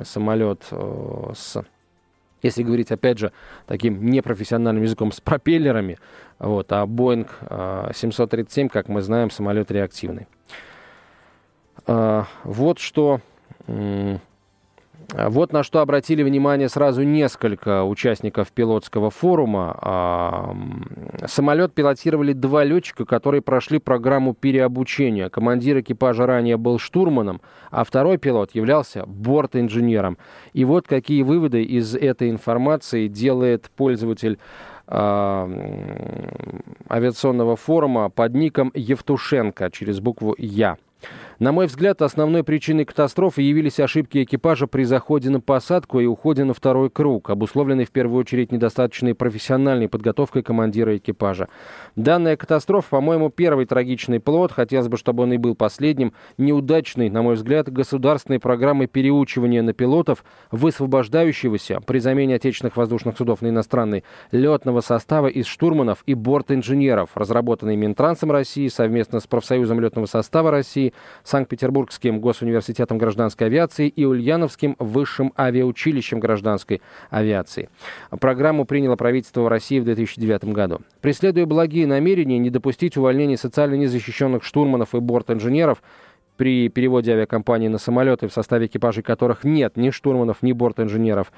самолет 0.04 0.64
с 0.70 1.64
если 2.44 2.62
говорить, 2.62 2.92
опять 2.92 3.18
же, 3.18 3.32
таким 3.66 4.06
непрофессиональным 4.06 4.84
языком, 4.84 5.12
с 5.12 5.20
пропеллерами, 5.20 5.98
вот, 6.38 6.72
а 6.72 6.86
Boeing 6.86 7.28
737, 7.94 8.68
а, 8.68 8.70
как 8.70 8.90
мы 8.90 9.02
знаем, 9.02 9.32
самолет 9.32 9.72
реактивный. 9.72 10.28
А, 11.88 12.28
вот 12.44 12.80
что 12.80 13.22
вот 15.12 15.54
на 15.54 15.64
что 15.64 15.80
обратили 15.80 16.24
внимание 16.24 16.70
сразу 16.70 17.04
несколько 17.04 17.84
участников 17.84 18.52
пилотского 18.52 19.10
форума. 19.10 20.56
Самолет 21.26 21.74
пилотировали 21.74 22.34
два 22.34 22.64
летчика, 22.64 23.06
которые 23.06 23.42
прошли 23.42 23.80
программу 23.80 24.34
переобучения. 24.34 25.30
Командир 25.30 25.80
экипажа 25.80 26.26
ранее 26.26 26.58
был 26.58 26.80
штурманом, 26.80 27.42
а 27.72 27.84
второй 27.84 28.18
пилот 28.18 28.56
являлся 28.56 29.06
борт-инженером. 29.06 30.18
И 30.54 30.66
вот 30.66 30.88
какие 30.88 31.24
выводы 31.24 31.64
из 31.64 31.96
этой 31.96 32.30
информации 32.30 33.08
делает 33.08 33.72
пользователь 33.76 34.38
авиационного 36.90 37.56
форума 37.56 38.10
под 38.10 38.34
ником 38.36 38.72
Евтушенко 38.74 39.72
через 39.72 40.00
букву 40.02 40.36
«Я». 40.38 40.78
На 41.44 41.52
мой 41.52 41.66
взгляд, 41.66 42.02
основной 42.02 42.42
причиной 42.46 42.86
катастрофы 42.86 43.42
явились 43.42 43.78
ошибки 43.78 44.24
экипажа 44.24 44.66
при 44.66 44.84
заходе 44.84 45.30
на 45.30 45.42
посадку 45.42 46.00
и 46.00 46.06
уходе 46.06 46.46
на 46.46 46.54
второй 46.54 46.90
круг, 46.90 47.30
обусловленные 47.30 47.86
в 47.86 47.92
первую 47.92 48.22
очередь 48.22 48.54
недостаточной 48.54 49.14
профессиональной 49.14 49.90
подготовкой 49.90 50.42
командира 50.42 50.96
экипажа. 50.96 51.50
Данная 51.98 52.38
катастрофа, 52.38 52.92
по-моему, 52.92 53.30
первый 53.30 53.66
трагичный 53.66 54.22
плод, 54.22 54.54
хотелось 54.54 54.88
бы, 54.88 54.96
чтобы 54.96 55.24
он 55.24 55.34
и 55.34 55.38
был 55.38 55.54
последним, 55.54 56.14
неудачный, 56.38 57.10
на 57.10 57.22
мой 57.22 57.36
взгляд, 57.36 57.70
государственной 57.70 58.40
программы 58.40 58.88
переучивания 58.88 59.62
на 59.64 59.74
пилотов, 59.74 60.24
высвобождающегося 60.52 61.82
при 61.82 62.00
замене 62.00 62.36
отечественных 62.36 62.78
воздушных 62.78 63.18
судов 63.18 63.42
на 63.42 63.50
иностранный 63.50 64.06
летного 64.32 64.80
состава 64.80 65.28
из 65.28 65.48
штурманов 65.48 66.04
и 66.06 66.14
борт-инженеров, 66.14 67.10
разработанный 67.16 67.76
Минтрансом 67.76 68.32
России 68.32 68.70
совместно 68.70 69.20
с 69.20 69.28
профсоюзом 69.28 69.82
летного 69.82 70.06
состава 70.06 70.50
России, 70.50 70.94
Санкт-Петербургским 71.34 72.20
госуниверситетом 72.20 73.00
гражданской 73.00 73.48
авиации 73.48 73.88
и 73.88 74.06
Ульяновским 74.06 74.76
высшим 74.78 75.34
авиаучилищем 75.36 76.20
гражданской 76.20 76.80
авиации. 77.10 77.70
Программу 78.20 78.66
приняло 78.66 78.96
правительство 78.98 79.50
России 79.50 79.80
в 79.80 79.84
2009 79.84 80.46
году. 80.54 80.82
Преследуя 81.02 81.48
благие 81.48 81.88
намерения 81.88 82.38
не 82.38 82.52
допустить 82.52 82.98
увольнения 82.98 83.38
социально 83.38 83.74
незащищенных 83.74 84.44
штурманов 84.44 84.94
и 84.94 85.00
борт-инженеров, 85.00 85.82
при 86.44 86.68
переводе 86.68 87.14
авиакомпании 87.14 87.70
на 87.70 87.78
самолеты, 87.78 88.28
в 88.28 88.34
составе 88.34 88.66
экипажей 88.66 89.02
которых 89.02 89.46
нет 89.46 89.78
ни 89.78 89.92
штурманов, 89.92 90.40
ни 90.42 90.52
борт-инженеров, 90.52 91.32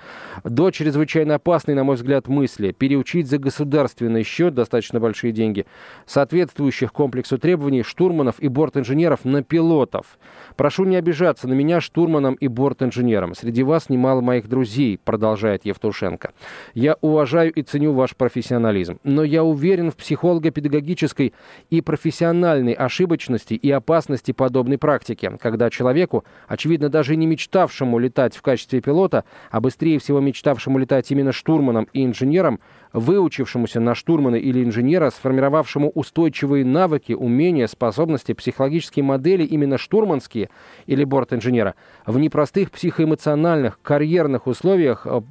до 0.44 0.72
чрезвычайно 0.72 1.36
опасной, 1.36 1.76
на 1.76 1.84
мой 1.84 1.96
взгляд, 1.96 2.28
мысли 2.28 2.72
переучить 2.72 3.28
за 3.28 3.38
государственный 3.38 4.24
счет 4.24 4.56
достаточно 4.56 5.00
большие 5.00 5.32
деньги 5.32 5.68
соответствующих 6.08 6.92
комплексу 6.92 7.38
требований 7.38 7.84
штурманов 7.84 8.40
и 8.40 8.48
борт-инженеров 8.48 9.26
на 9.26 9.44
пилотов. 9.44 10.18
Прошу 10.56 10.86
не 10.86 10.96
обижаться 10.96 11.48
на 11.48 11.54
меня 11.54 11.82
штурманом 11.82 12.34
и 12.34 12.48
борт-инженером. 12.48 13.36
Среди 13.36 13.62
вас 13.62 13.90
немало 13.90 14.22
моих 14.22 14.50
друзей, 14.50 14.98
продолжает 14.98 15.66
Евтушенко. 15.66 16.32
Я 16.74 16.98
уважаю 17.02 17.54
и 17.54 17.62
ценю 17.62 17.94
ваш 17.94 18.16
профессионализм, 18.16 18.98
но 19.04 19.24
я 19.24 19.44
уверен 19.44 19.92
в 19.92 19.98
психолого-педагогической 19.98 21.36
и 21.70 21.82
профессиональной 21.82 22.74
ошибочности 22.74 23.54
и 23.54 23.70
опасности 23.70 24.32
подобной 24.32 24.80
практики, 24.80 24.95
когда 25.38 25.70
человеку, 25.70 26.24
очевидно, 26.48 26.90
даже 26.90 27.16
не 27.16 27.25
мечтавшему 27.28 27.98
летать 28.00 28.36
в 28.36 28.42
качестве 28.42 28.82
пилота, 28.82 29.25
а 29.52 29.60
быстрее 29.60 30.00
всего 30.00 30.20
мечтавшему 30.20 30.78
летать 30.78 31.12
именно 31.12 31.32
штурманом 31.32 31.88
и 31.94 32.06
инженером, 32.06 32.60
выучившемуся 32.94 33.80
на 33.80 33.94
штурмана 33.94 34.36
или 34.36 34.64
инженера, 34.64 35.10
сформировавшему 35.10 35.90
устойчивые 35.90 36.64
навыки, 36.64 37.14
умения, 37.14 37.68
способности, 37.68 38.34
психологические 38.34 39.04
модели 39.04 39.44
именно 39.44 39.78
штурманские 39.78 40.50
или 40.86 41.04
борт-инженера, 41.04 41.75
в 42.06 42.18
непростых 42.18 42.72
психоэмоциональных, 42.72 43.80
карьерных 43.82 44.48
условиях 44.48 45.06
э, 45.06 45.22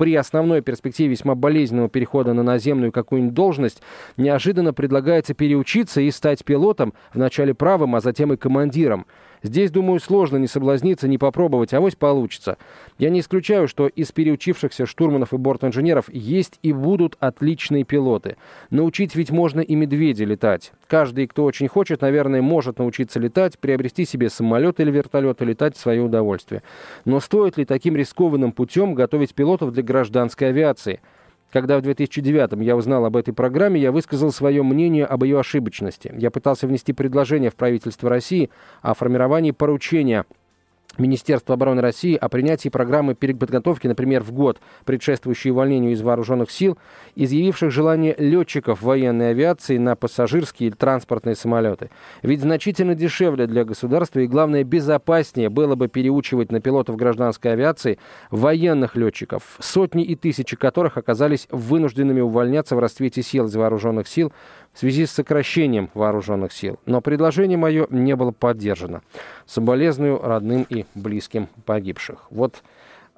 при 0.00 0.14
основной 0.14 0.62
перспективе 0.62 1.10
весьма 1.10 1.34
болезненного 1.34 1.90
перехода 1.90 2.32
на 2.32 2.42
наземную 2.42 2.90
какую-нибудь 2.90 3.34
должность 3.34 3.82
неожиданно 4.16 4.72
предлагается 4.72 5.34
переучиться 5.34 6.00
и 6.00 6.10
стать 6.10 6.42
пилотом, 6.42 6.94
вначале 7.12 7.52
правым, 7.52 7.94
а 7.94 8.00
затем 8.00 8.32
и 8.32 8.38
командиром. 8.38 9.04
Здесь, 9.42 9.70
думаю, 9.70 10.00
сложно 10.00 10.36
не 10.36 10.46
соблазниться, 10.46 11.08
не 11.08 11.16
попробовать, 11.16 11.72
авось 11.72 11.94
получится. 11.94 12.58
Я 12.98 13.10
не 13.10 13.20
исключаю, 13.20 13.68
что 13.68 13.86
из 13.86 14.12
переучившихся 14.12 14.86
штурманов 14.86 15.32
и 15.32 15.38
бортинженеров 15.38 16.12
есть 16.12 16.58
и 16.62 16.72
будут 16.72 17.16
отличные 17.20 17.84
пилоты. 17.84 18.36
Научить 18.70 19.14
ведь 19.14 19.30
можно 19.30 19.60
и 19.60 19.74
медведя 19.74 20.24
летать. 20.24 20.72
Каждый, 20.86 21.26
кто 21.26 21.44
очень 21.44 21.68
хочет, 21.68 22.02
наверное, 22.02 22.42
может 22.42 22.78
научиться 22.78 23.18
летать, 23.18 23.58
приобрести 23.58 24.04
себе 24.04 24.28
самолет 24.28 24.80
или 24.80 24.90
вертолет 24.90 25.40
и 25.40 25.44
летать 25.46 25.76
в 25.76 25.80
свое 25.80 26.02
удовольствие. 26.02 26.62
Но 27.04 27.20
стоит 27.20 27.56
ли 27.56 27.64
таким 27.64 27.96
рискованным 27.96 28.52
путем 28.52 28.94
готовить 28.94 29.34
пилотов 29.34 29.72
для 29.72 29.82
гражданской 29.82 30.48
авиации– 30.48 31.00
когда 31.52 31.78
в 31.78 31.82
2009 31.82 32.62
я 32.62 32.76
узнал 32.76 33.04
об 33.04 33.16
этой 33.16 33.34
программе, 33.34 33.80
я 33.80 33.92
высказал 33.92 34.32
свое 34.32 34.62
мнение 34.62 35.04
об 35.04 35.24
ее 35.24 35.40
ошибочности. 35.40 36.12
Я 36.16 36.30
пытался 36.30 36.66
внести 36.66 36.92
предложение 36.92 37.50
в 37.50 37.56
правительство 37.56 38.08
России 38.08 38.50
о 38.82 38.94
формировании 38.94 39.50
поручения 39.50 40.24
Министерства 40.98 41.54
обороны 41.54 41.80
России 41.80 42.16
о 42.16 42.28
принятии 42.28 42.68
программы 42.68 43.14
переподготовки, 43.14 43.86
например, 43.86 44.22
в 44.22 44.32
год, 44.32 44.60
предшествующей 44.84 45.52
увольнению 45.52 45.92
из 45.92 46.02
вооруженных 46.02 46.50
сил, 46.50 46.78
изъявивших 47.14 47.70
желание 47.70 48.14
летчиков 48.18 48.82
военной 48.82 49.30
авиации 49.30 49.78
на 49.78 49.94
пассажирские 49.94 50.70
или 50.70 50.76
транспортные 50.76 51.36
самолеты. 51.36 51.90
Ведь 52.22 52.40
значительно 52.40 52.94
дешевле 52.94 53.46
для 53.46 53.64
государства 53.64 54.20
и, 54.20 54.26
главное, 54.26 54.64
безопаснее 54.64 55.48
было 55.48 55.76
бы 55.76 55.88
переучивать 55.88 56.50
на 56.50 56.60
пилотов 56.60 56.96
гражданской 56.96 57.52
авиации 57.52 57.98
военных 58.30 58.96
летчиков, 58.96 59.42
сотни 59.60 60.04
и 60.04 60.16
тысячи 60.16 60.56
которых 60.56 60.96
оказались 60.96 61.46
вынужденными 61.50 62.20
увольняться 62.20 62.74
в 62.74 62.80
расцвете 62.80 63.22
сил 63.22 63.46
из 63.46 63.54
вооруженных 63.54 64.08
сил 64.08 64.32
в 64.72 64.78
связи 64.78 65.06
с 65.06 65.12
сокращением 65.12 65.90
вооруженных 65.94 66.52
сил. 66.52 66.78
Но 66.86 67.00
предложение 67.00 67.58
мое 67.58 67.86
не 67.90 68.14
было 68.16 68.32
поддержано. 68.32 69.02
Соболезную 69.46 70.20
родным 70.20 70.64
и 70.68 70.79
близким 70.94 71.48
погибших. 71.64 72.26
Вот 72.30 72.62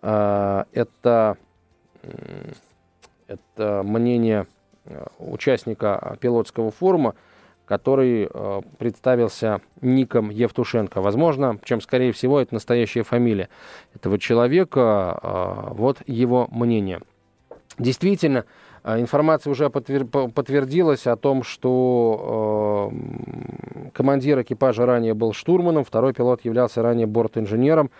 э, 0.03 0.65
это, 0.73 1.37
это 3.27 3.83
мнение 3.85 4.47
э, 4.85 5.05
участника 5.19 6.17
пилотского 6.21 6.71
форума, 6.71 7.15
который 7.65 8.29
э, 8.31 8.61
представился 8.79 9.61
ником 9.81 10.31
Евтушенко. 10.31 11.01
Возможно, 11.01 11.59
чем 11.65 11.81
скорее 11.81 12.13
всего, 12.13 12.41
это 12.41 12.55
настоящая 12.55 13.03
фамилия 13.03 13.49
этого 13.95 14.19
человека. 14.19 15.19
Э, 15.23 15.73
вот 15.73 15.99
его 16.07 16.49
мнение. 16.51 17.01
Действительно, 17.79 18.41
а, 18.41 18.45
информация 18.85 19.51
уже 19.51 19.71
подтвердилась 19.71 21.07
о 21.07 21.17
том, 21.17 21.43
что 21.43 22.91
э, 22.93 23.91
командир 23.93 24.41
экипажа 24.43 24.87
ранее 24.87 25.15
был 25.15 25.33
штурманом, 25.33 25.85
второй 25.85 26.13
пилот 26.13 26.45
являлся 26.45 26.83
ранее 26.83 27.07
бортинженером. 27.07 27.91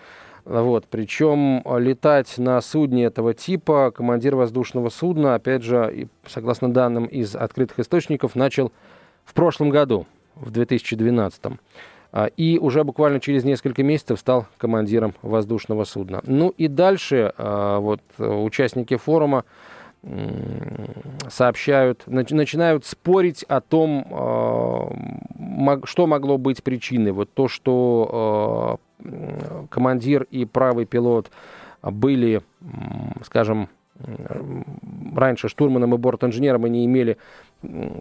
Вот, 0.45 0.85
причем 0.89 1.63
летать 1.77 2.37
на 2.37 2.59
судне 2.59 3.05
этого 3.05 3.33
типа 3.33 3.91
командир 3.95 4.35
воздушного 4.35 4.89
судна, 4.89 5.35
опять 5.35 5.63
же, 5.63 6.09
согласно 6.27 6.71
данным 6.71 7.05
из 7.05 7.33
открытых 7.33 7.79
источников, 7.79 8.35
начал 8.35 8.73
в 9.23 9.33
прошлом 9.33 9.69
году, 9.69 10.05
в 10.35 10.51
2012 10.51 11.41
а, 12.11 12.25
и 12.37 12.59
уже 12.59 12.83
буквально 12.83 13.19
через 13.19 13.43
несколько 13.43 13.83
месяцев 13.83 14.19
стал 14.19 14.47
командиром 14.57 15.15
воздушного 15.21 15.83
судна. 15.83 16.21
Ну 16.25 16.53
и 16.57 16.67
дальше 16.67 17.33
а, 17.37 17.79
вот 17.79 18.01
участники 18.17 18.97
форума 18.97 19.45
сообщают, 21.29 22.03
начинают 22.07 22.85
спорить 22.85 23.43
о 23.43 23.61
том, 23.61 24.05
а, 24.11 25.79
что 25.85 26.07
могло 26.07 26.37
быть 26.37 26.61
причиной. 26.61 27.11
Вот 27.11 27.33
то, 27.33 27.47
что 27.47 28.79
а, 29.01 29.65
командир 29.69 30.27
и 30.29 30.45
правый 30.45 30.85
пилот 30.85 31.31
были, 31.81 32.41
скажем, 33.23 33.69
раньше 35.15 35.49
штурманом 35.49 35.93
и 35.95 35.97
борт-инженером 35.97 36.65
и 36.67 36.69
не 36.69 36.85
имели 36.85 37.17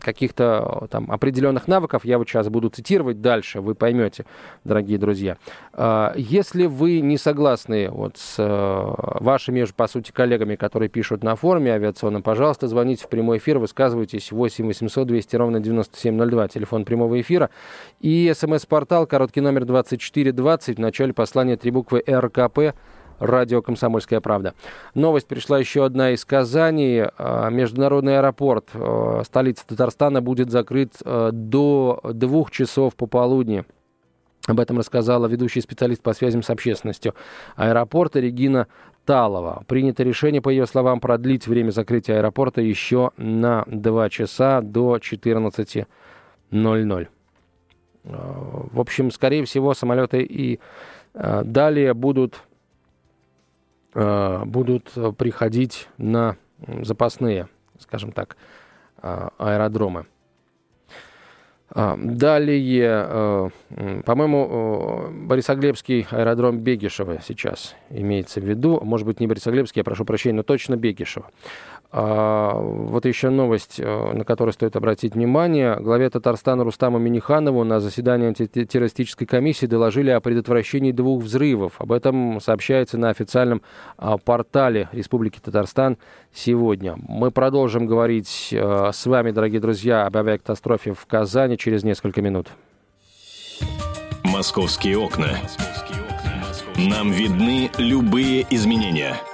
каких-то 0.00 0.88
там 0.90 1.10
определенных 1.10 1.68
навыков, 1.68 2.04
я 2.04 2.18
вот 2.18 2.28
сейчас 2.28 2.48
буду 2.48 2.68
цитировать 2.68 3.20
дальше, 3.20 3.60
вы 3.60 3.74
поймете, 3.74 4.24
дорогие 4.64 4.98
друзья. 4.98 5.36
А, 5.72 6.12
если 6.16 6.66
вы 6.66 7.00
не 7.00 7.16
согласны 7.16 7.88
вот 7.88 8.16
с 8.16 8.36
э, 8.38 8.94
вашими, 9.22 9.64
по 9.76 9.86
сути, 9.86 10.10
коллегами, 10.10 10.56
которые 10.56 10.88
пишут 10.88 11.22
на 11.22 11.36
форуме 11.36 11.72
авиационном, 11.72 12.22
пожалуйста, 12.22 12.66
звоните 12.66 13.04
в 13.04 13.08
прямой 13.08 13.38
эфир, 13.38 13.58
высказывайтесь. 13.58 14.32
8 14.32 14.66
800 14.66 15.06
200 15.06 15.36
ровно 15.36 15.60
9702, 15.60 16.48
телефон 16.48 16.84
прямого 16.84 17.20
эфира, 17.20 17.50
и 18.00 18.32
смс-портал, 18.34 19.06
короткий 19.06 19.40
номер 19.40 19.64
2420, 19.64 20.76
в 20.76 20.80
начале 20.80 21.12
послания 21.12 21.56
три 21.56 21.70
буквы 21.70 22.02
РКП, 22.08 22.74
радио 23.18 23.62
«Комсомольская 23.62 24.20
правда». 24.20 24.54
Новость 24.94 25.26
пришла 25.26 25.58
еще 25.58 25.84
одна 25.84 26.10
из 26.10 26.24
Казани. 26.24 27.04
А, 27.18 27.50
международный 27.50 28.18
аэропорт 28.18 28.68
а, 28.74 29.22
столицы 29.24 29.64
Татарстана 29.66 30.20
будет 30.20 30.50
закрыт 30.50 30.94
а, 31.04 31.30
до 31.32 32.00
двух 32.12 32.50
часов 32.50 32.94
пополудни. 32.94 33.64
Об 34.48 34.58
этом 34.58 34.78
рассказала 34.78 35.26
ведущий 35.26 35.60
специалист 35.60 36.02
по 36.02 36.12
связям 36.14 36.42
с 36.42 36.50
общественностью 36.50 37.14
аэропорта 37.54 38.18
Регина 38.18 38.66
Талова. 39.04 39.62
Принято 39.68 40.02
решение, 40.02 40.42
по 40.42 40.48
ее 40.48 40.66
словам, 40.66 41.00
продлить 41.00 41.46
время 41.46 41.70
закрытия 41.70 42.18
аэропорта 42.18 42.60
еще 42.60 43.12
на 43.16 43.64
2 43.66 44.10
часа 44.10 44.60
до 44.60 44.96
14.00. 44.96 47.08
В 48.04 48.80
общем, 48.80 49.12
скорее 49.12 49.44
всего, 49.44 49.74
самолеты 49.74 50.22
и 50.22 50.58
далее 51.14 51.94
будут 51.94 52.42
будут 53.94 54.92
приходить 55.18 55.88
на 55.98 56.36
запасные, 56.82 57.48
скажем 57.78 58.12
так, 58.12 58.36
э, 59.02 59.28
аэродромы. 59.38 60.06
Э, 61.74 61.96
далее, 61.96 63.50
по-моему, 64.04 65.10
Борисоглебский 65.26 66.06
аэродром 66.10 66.60
Бегишева 66.60 67.20
сейчас 67.26 67.74
имеется 67.90 68.40
в 68.40 68.44
виду. 68.44 68.80
Может 68.82 69.06
быть, 69.06 69.20
не 69.20 69.26
Борисоглебский, 69.26 69.80
я 69.80 69.84
прошу 69.84 70.04
прощения, 70.04 70.36
но 70.36 70.42
точно 70.42 70.76
Бегишева. 70.76 71.30
А, 71.94 72.54
вот 72.54 73.04
еще 73.04 73.28
новость, 73.28 73.78
э, 73.78 74.12
на 74.14 74.24
которую 74.24 74.54
стоит 74.54 74.76
обратить 74.76 75.14
внимание. 75.14 75.76
Главе 75.78 76.08
Татарстана 76.08 76.64
Рустаму 76.64 76.98
Миниханову 76.98 77.64
на 77.64 77.80
заседании 77.80 78.28
антитеррористической 78.28 79.26
комиссии 79.26 79.66
доложили 79.66 80.08
о 80.08 80.20
предотвращении 80.20 80.92
двух 80.92 81.22
взрывов. 81.22 81.74
Об 81.78 81.92
этом 81.92 82.40
сообщается 82.40 82.96
на 82.96 83.10
официальном 83.10 83.60
а, 83.98 84.16
портале 84.16 84.88
Республики 84.92 85.38
Татарстан 85.38 85.98
сегодня. 86.32 86.96
Мы 86.96 87.30
продолжим 87.30 87.86
говорить 87.86 88.48
э, 88.52 88.90
с 88.90 89.04
вами, 89.04 89.30
дорогие 89.30 89.60
друзья, 89.60 90.06
об 90.06 90.16
авиакатастрофе 90.16 90.94
в 90.94 91.04
Казани 91.04 91.58
через 91.58 91.84
несколько 91.84 92.22
минут. 92.22 92.48
Московские 94.24 94.96
окна. 94.96 95.28
Нам 96.78 97.10
видны 97.10 97.70
любые 97.76 98.46
изменения– 98.48 99.16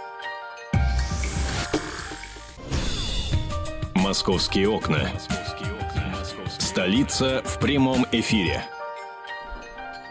«Московские 3.99 4.69
окна». 4.69 5.11
Столица 6.59 7.43
в 7.45 7.59
прямом 7.59 8.07
эфире. 8.13 8.63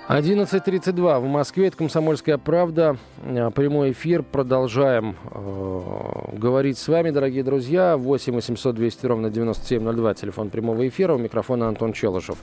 11.32 0.09 1.19
в 1.19 1.25
Москве, 1.25 1.67
это 1.67 1.77
«Комсомольская 1.77 2.37
правда». 2.37 2.97
Э, 3.23 3.49
прямой 3.51 3.91
эфир. 3.91 4.23
Продолжаем 4.23 5.15
э, 5.31 6.37
говорить 6.37 6.77
с 6.77 6.87
вами, 6.87 7.11
дорогие 7.11 7.43
друзья. 7.43 7.97
8 7.97 8.33
800 8.33 8.75
200 8.75 9.05
ровно 9.05 9.29
9702, 9.29 10.13
телефон 10.15 10.49
прямого 10.49 10.87
эфира. 10.87 11.13
У 11.13 11.17
микрофона 11.17 11.67
Антон 11.67 11.93
Челышев. 11.93 12.37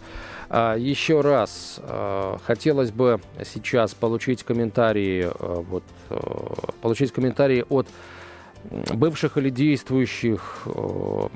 А, 0.49 0.77
еще 0.77 1.21
раз, 1.21 1.81
э, 1.83 2.37
хотелось 2.45 2.91
бы 2.91 3.21
сейчас 3.45 3.95
получить 3.95 4.43
комментарии, 4.43 5.25
э, 5.25 5.63
вот, 5.69 5.85
э, 6.11 6.17
получить 6.81 7.13
комментарии 7.13 7.65
от 7.69 7.87
бывших 8.71 9.37
или 9.37 9.51
действующих 9.51 10.63
э, 10.67 11.29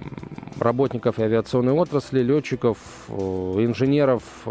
работников 0.58 1.18
авиационной 1.18 1.72
отрасли, 1.72 2.20
летчиков, 2.20 2.78
э, 3.08 3.12
инженеров, 3.12 4.22
э, 4.46 4.50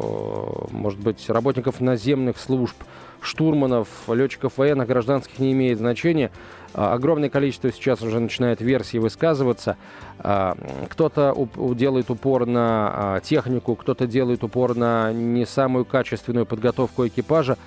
может 0.72 1.00
быть, 1.00 1.30
работников 1.30 1.82
наземных 1.82 2.38
служб, 2.38 2.76
штурманов, 3.22 3.88
летчиков 4.08 4.58
военных, 4.58 4.88
гражданских 4.88 5.40
не 5.40 5.52
имеет 5.54 5.80
значения. 5.80 6.32
Огромное 6.74 7.30
количество 7.30 7.72
сейчас 7.72 8.04
уже 8.04 8.20
начинает 8.20 8.62
версии 8.62 9.00
высказываться. 9.00 9.76
Кто-то 10.20 11.36
делает 11.74 12.12
упор 12.12 12.46
на 12.46 13.20
технику, 13.24 13.76
кто-то 13.76 14.06
делает 14.06 14.44
упор 14.44 14.76
на 14.76 15.12
не 15.12 15.48
самую 15.48 15.86
качественную 15.86 16.46
подготовку 16.46 17.08
экипажа. 17.08 17.58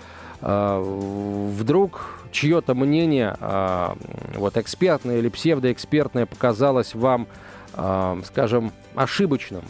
Вдруг 0.40 2.20
чье-то 2.32 2.74
мнение, 2.74 3.36
вот 4.36 4.56
экспертное 4.56 5.18
или 5.18 5.28
псевдоэкспертное, 5.28 6.26
показалось 6.26 6.94
вам, 6.94 7.26
скажем, 8.24 8.72
ошибочным, 8.94 9.62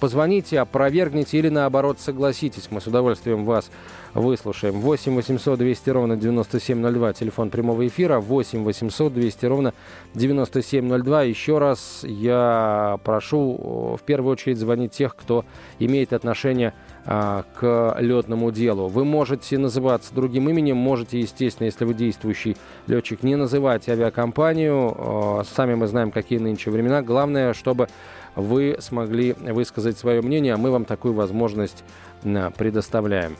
позвоните, 0.00 0.60
опровергните 0.60 1.38
или 1.38 1.48
наоборот 1.48 2.00
согласитесь. 2.00 2.68
Мы 2.70 2.80
с 2.80 2.86
удовольствием 2.86 3.44
вас 3.44 3.70
выслушаем. 4.14 4.80
8 4.80 5.14
800 5.14 5.58
200 5.58 5.90
ровно 5.90 6.16
9702, 6.16 7.12
телефон 7.12 7.50
прямого 7.50 7.86
эфира. 7.86 8.20
8 8.20 8.64
800 8.64 9.14
200 9.14 9.46
ровно 9.46 9.74
9702. 10.14 11.22
Еще 11.22 11.58
раз 11.58 12.00
я 12.04 12.98
прошу 13.04 13.96
в 14.00 14.04
первую 14.04 14.32
очередь 14.32 14.58
звонить 14.58 14.92
тех, 14.92 15.14
кто 15.16 15.44
имеет 15.78 16.12
отношение 16.12 16.68
а, 16.68 16.74
к 17.04 17.96
летному 17.98 18.50
делу. 18.50 18.88
Вы 18.88 19.04
можете 19.04 19.58
называться 19.58 20.14
другим 20.14 20.48
именем, 20.48 20.76
можете, 20.76 21.20
естественно, 21.20 21.66
если 21.66 21.84
вы 21.84 21.92
действующий 21.92 22.56
летчик, 22.86 23.22
не 23.22 23.36
называть 23.36 23.88
авиакомпанию. 23.88 24.94
А, 24.96 25.42
сами 25.44 25.74
мы 25.74 25.86
знаем, 25.86 26.10
какие 26.10 26.38
нынче 26.38 26.70
времена. 26.70 27.02
Главное, 27.02 27.52
чтобы 27.52 27.88
вы 28.36 28.76
смогли 28.80 29.34
высказать 29.34 29.98
свое 29.98 30.22
мнение, 30.22 30.54
а 30.54 30.56
мы 30.56 30.70
вам 30.70 30.84
такую 30.86 31.14
возможность 31.14 31.84
предоставляем. 32.22 33.36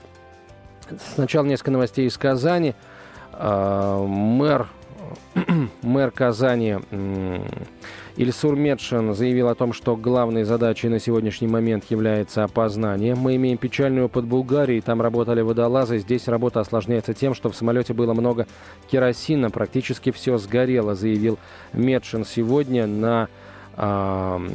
Сначала 1.15 1.47
несколько 1.47 1.71
новостей 1.71 2.07
из 2.07 2.19
Казани. 2.19 2.75
А, 3.33 4.05
мэр, 4.07 4.69
мэр 5.85 6.11
Казани 6.11 6.79
Ильсур 8.17 8.57
Медшин 8.57 9.15
заявил 9.15 9.49
о 9.49 9.55
том, 9.55 9.73
что 9.73 9.97
главной 9.97 10.45
задачей 10.45 10.89
на 10.89 10.99
сегодняшний 10.99 11.49
момент 11.49 11.85
является 11.91 12.45
опознание. 12.45 13.15
Мы 13.15 13.37
имеем 13.37 13.59
печальный 13.59 14.03
опыт 14.03 14.25
Булгарии, 14.25 14.81
там 14.81 15.03
работали 15.03 15.41
водолазы. 15.41 15.99
Здесь 15.99 16.29
работа 16.29 16.61
осложняется 16.61 17.13
тем, 17.13 17.35
что 17.35 17.51
в 17.51 17.57
самолете 17.57 17.93
было 17.93 18.15
много 18.15 18.47
керосина, 18.91 19.51
практически 19.51 20.11
все 20.11 20.39
сгорело, 20.39 20.95
заявил 20.95 21.39
Медшин 21.73 22.25
сегодня 22.25 22.87
на 22.87 23.29
э, 23.77 24.49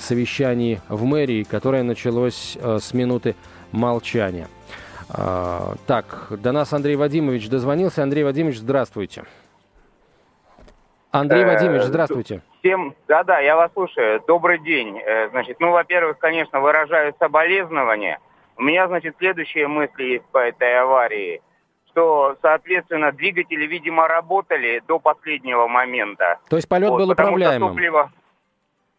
совещании 0.00 0.80
в 0.88 1.04
мэрии, 1.04 1.42
которое 1.42 1.82
началось 1.82 2.56
э, 2.60 2.78
с 2.80 2.94
минуты 2.94 3.34
молчания. 3.72 4.48
А, 5.12 5.74
так, 5.86 6.28
до 6.30 6.52
нас 6.52 6.72
Андрей 6.72 6.94
Вадимович 6.94 7.48
дозвонился. 7.48 8.02
Андрей 8.02 8.22
Вадимович, 8.22 8.58
здравствуйте. 8.58 9.24
Андрей 11.12 11.42
э, 11.42 11.46
Вадимович, 11.46 11.82
здравствуйте. 11.82 12.42
Всем, 12.60 12.94
да-да, 13.08 13.40
я 13.40 13.56
вас 13.56 13.72
слушаю. 13.72 14.22
Добрый 14.26 14.58
день. 14.58 14.98
Э, 14.98 15.28
значит, 15.30 15.58
ну, 15.60 15.72
во-первых, 15.72 16.18
конечно, 16.18 16.60
выражаю 16.60 17.14
соболезнования. 17.18 18.20
У 18.56 18.62
меня, 18.62 18.86
значит, 18.86 19.16
следующие 19.18 19.66
мысли 19.66 20.04
есть 20.04 20.24
по 20.26 20.38
этой 20.38 20.78
аварии, 20.78 21.42
что, 21.88 22.36
соответственно, 22.42 23.10
двигатели, 23.10 23.66
видимо, 23.66 24.06
работали 24.06 24.82
до 24.86 24.98
последнего 24.98 25.66
момента. 25.66 26.38
То 26.48 26.56
есть 26.56 26.68
полет 26.68 26.90
вот, 26.90 26.98
был 26.98 27.10
управляемым? 27.10 27.70
Топливо... 27.70 28.10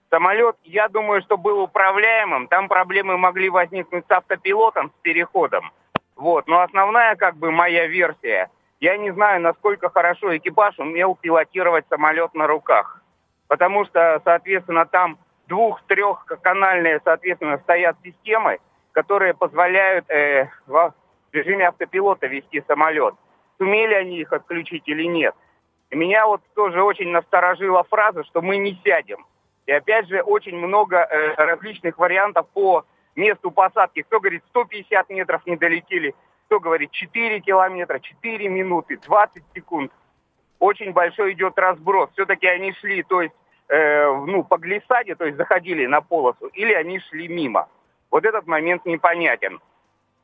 Самолет, 0.10 0.58
я 0.66 0.90
думаю, 0.90 1.22
что 1.22 1.38
был 1.38 1.62
управляемым. 1.62 2.50
Там 2.50 2.68
проблемы 2.68 3.18
могли 3.18 3.50
возникнуть 3.50 4.04
с 4.06 4.12
автопилотом, 4.12 4.90
с 4.90 5.02
переходом. 5.04 5.72
Вот, 6.18 6.48
но 6.48 6.60
основная 6.60 7.16
как 7.16 7.38
бы 7.38 7.50
моя 7.50 7.88
версия, 7.88 8.50
я 8.82 8.98
не 8.98 9.12
знаю, 9.12 9.42
насколько 9.42 9.90
хорошо 9.90 10.36
экипаж 10.36 10.78
умел 10.80 11.16
пилотировать 11.16 11.86
самолет 11.88 12.34
на 12.34 12.48
руках. 12.48 13.02
Потому 13.48 13.86
что, 13.86 14.20
соответственно, 14.26 14.86
там 14.86 15.20
двух-трехканальные, 15.48 17.00
соответственно, 17.04 17.60
стоят 17.60 17.96
системы, 18.04 18.58
которые 18.92 19.36
позволяют 19.36 20.10
э, 20.10 20.50
в 20.66 20.94
режиме 21.32 21.68
автопилота 21.68 22.26
вести 22.26 22.64
самолет. 22.68 23.14
Сумели 23.60 23.94
они 23.94 24.20
их 24.20 24.34
отключить 24.34 24.88
или 24.88 25.04
нет? 25.04 25.36
Меня 25.92 26.26
вот 26.26 26.42
тоже 26.56 26.82
очень 26.82 27.10
насторожила 27.10 27.84
фраза, 27.84 28.24
что 28.24 28.42
мы 28.42 28.58
не 28.58 28.82
сядем. 28.84 29.26
И 29.68 29.72
опять 29.72 30.08
же, 30.08 30.22
очень 30.22 30.58
много 30.58 30.98
э, 30.98 31.36
различных 31.36 32.00
вариантов 32.00 32.48
по 32.54 32.84
месту 33.16 33.52
посадки. 33.52 34.02
Кто 34.02 34.20
говорит, 34.20 34.42
150 34.50 35.10
метров 35.10 35.46
не 35.46 35.56
долетели, 35.56 36.16
кто 36.52 36.60
говорит, 36.60 36.92
4 36.92 37.40
километра, 37.40 38.00
4 38.00 38.50
минуты, 38.50 38.98
20 38.98 39.42
секунд. 39.56 39.90
Очень 40.60 40.92
большой 40.92 41.32
идет 41.32 41.58
разброс. 41.58 42.10
Все-таки 42.12 42.46
они 42.46 42.74
шли, 42.74 43.04
то 43.04 43.22
есть, 43.22 43.34
э, 43.70 44.14
ну, 44.28 44.44
по 44.44 44.58
глиссаде, 44.58 45.16
то 45.16 45.24
есть 45.24 45.38
заходили 45.38 45.86
на 45.86 46.02
полосу, 46.02 46.48
или 46.48 46.74
они 46.74 47.00
шли 47.00 47.30
мимо. 47.30 47.70
Вот 48.12 48.26
этот 48.26 48.48
момент 48.48 48.86
непонятен. 48.86 49.62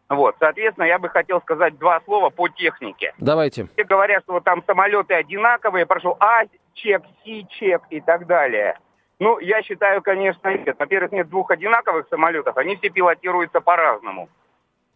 Вот, 0.09 0.35
соответственно, 0.37 0.83
я 0.83 0.99
бы 0.99 1.07
хотел 1.07 1.39
сказать 1.39 1.77
два 1.77 2.01
слова 2.01 2.29
по 2.29 2.49
технике. 2.49 3.13
Давайте. 3.19 3.67
Все 3.73 3.85
говорят, 3.85 4.23
что 4.23 4.33
вот 4.33 4.43
там 4.43 4.61
самолеты 4.67 5.13
одинаковые, 5.13 5.85
прошу 5.85 6.17
А-чек, 6.19 7.03
Си-чек 7.23 7.83
и 7.89 8.01
так 8.01 8.27
далее. 8.27 8.77
Ну, 9.19 9.39
я 9.39 9.63
считаю, 9.63 10.01
конечно, 10.01 10.49
нет. 10.49 10.75
Во-первых, 10.77 11.13
нет 11.13 11.29
двух 11.29 11.51
одинаковых 11.51 12.05
самолетов, 12.09 12.57
они 12.57 12.75
все 12.75 12.89
пилотируются 12.89 13.61
по-разному. 13.61 14.27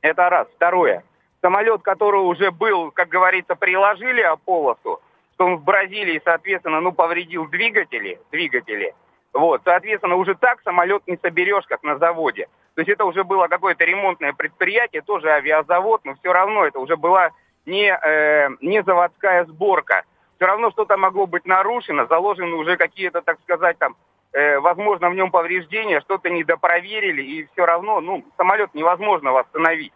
Это 0.02 0.30
раз. 0.30 0.48
Второе. 0.56 1.06
Самолет, 1.42 1.82
который 1.82 2.22
уже 2.22 2.52
был, 2.52 2.92
как 2.92 3.10
говорится, 3.10 3.56
приложили 3.56 4.24
полосу, 4.46 5.02
что 5.34 5.46
он 5.46 5.58
в 5.58 5.64
Бразилии, 5.64 6.22
соответственно, 6.24 6.82
ну, 6.82 6.92
повредил 6.92 7.48
двигатели, 7.48 8.20
двигатели. 8.32 8.94
Вот, 9.34 9.62
соответственно, 9.64 10.16
уже 10.16 10.36
так 10.36 10.62
самолет 10.62 11.02
не 11.08 11.18
соберешь, 11.18 11.66
как 11.68 11.84
на 11.84 11.98
заводе. 11.98 12.48
То 12.76 12.82
есть 12.82 12.90
это 12.90 13.06
уже 13.06 13.24
было 13.24 13.48
какое-то 13.48 13.84
ремонтное 13.86 14.34
предприятие, 14.34 15.02
тоже 15.02 15.30
авиазавод, 15.30 16.06
но 16.06 16.16
все 16.16 16.32
равно 16.32 16.66
это 16.66 16.80
уже 16.80 16.96
была 16.96 17.32
не, 17.66 17.88
э, 17.92 18.50
не 18.62 18.84
заводская 18.84 19.46
сборка. 19.46 20.04
Все 20.36 20.46
равно 20.46 20.72
что-то 20.72 20.98
могло 20.98 21.28
быть 21.28 21.46
нарушено, 21.46 22.06
заложены 22.08 22.56
уже 22.56 22.78
какие-то, 22.78 23.22
так 23.22 23.40
сказать, 23.42 23.78
там 23.78 23.96
э, 24.34 24.60
возможно, 24.60 25.10
в 25.10 25.16
нем 25.16 25.32
повреждения, 25.32 26.02
что-то 26.02 26.30
недопроверили, 26.30 27.22
и 27.22 27.48
все 27.54 27.66
равно, 27.66 28.02
ну, 28.02 28.26
самолет 28.38 28.74
невозможно 28.74 29.32
восстановить. 29.32 29.94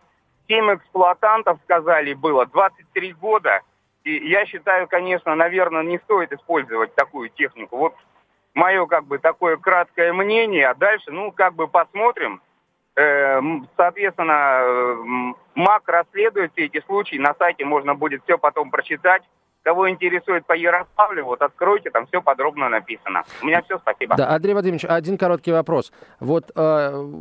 Семь 0.48 0.74
эксплуатантов, 0.76 1.60
сказали, 1.64 2.14
было 2.14 2.46
23 2.46 3.14
года, 3.14 3.62
и 4.04 4.30
я 4.30 4.46
считаю, 4.46 4.88
конечно, 4.88 5.34
наверное, 5.36 5.84
не 5.84 5.98
стоит 6.00 6.32
использовать 6.32 6.94
такую 6.94 7.30
технику. 7.30 7.78
Вот 7.78 7.96
мое, 8.54 8.86
как 8.86 9.06
бы, 9.06 9.18
такое 9.18 9.58
краткое 9.58 10.14
мнение, 10.14 10.68
а 10.68 10.76
дальше, 10.76 11.12
ну, 11.12 11.32
как 11.32 11.56
бы 11.56 11.68
посмотрим. 11.68 12.42
Э, 12.96 13.42
соответственно, 13.76 14.60
э, 14.62 15.34
МАК 15.56 15.84
расследует 15.88 16.52
все 16.54 16.66
эти 16.66 16.82
случаи, 16.86 17.18
на 17.18 17.34
сайте 17.34 17.66
можно 17.66 17.96
будет 17.96 18.24
все 18.24 18.38
потом 18.38 18.72
прочитать. 18.72 19.24
Кого 19.66 19.90
интересует 19.90 20.46
по 20.46 20.54
Ярославлю, 20.54 21.26
вот 21.26 21.42
откройте, 21.42 21.90
там 21.90 22.06
все 22.06 22.22
подробно 22.22 22.70
написано. 22.70 23.24
У 23.42 23.48
меня 23.48 23.64
все, 23.64 23.80
спасибо. 23.80 24.16
Да, 24.16 24.30
Андрей 24.30 24.54
Владимирович, 24.54 24.86
один 24.86 25.18
короткий 25.18 25.52
вопрос. 25.52 25.92
Вот 26.20 26.52
э, 26.56 27.12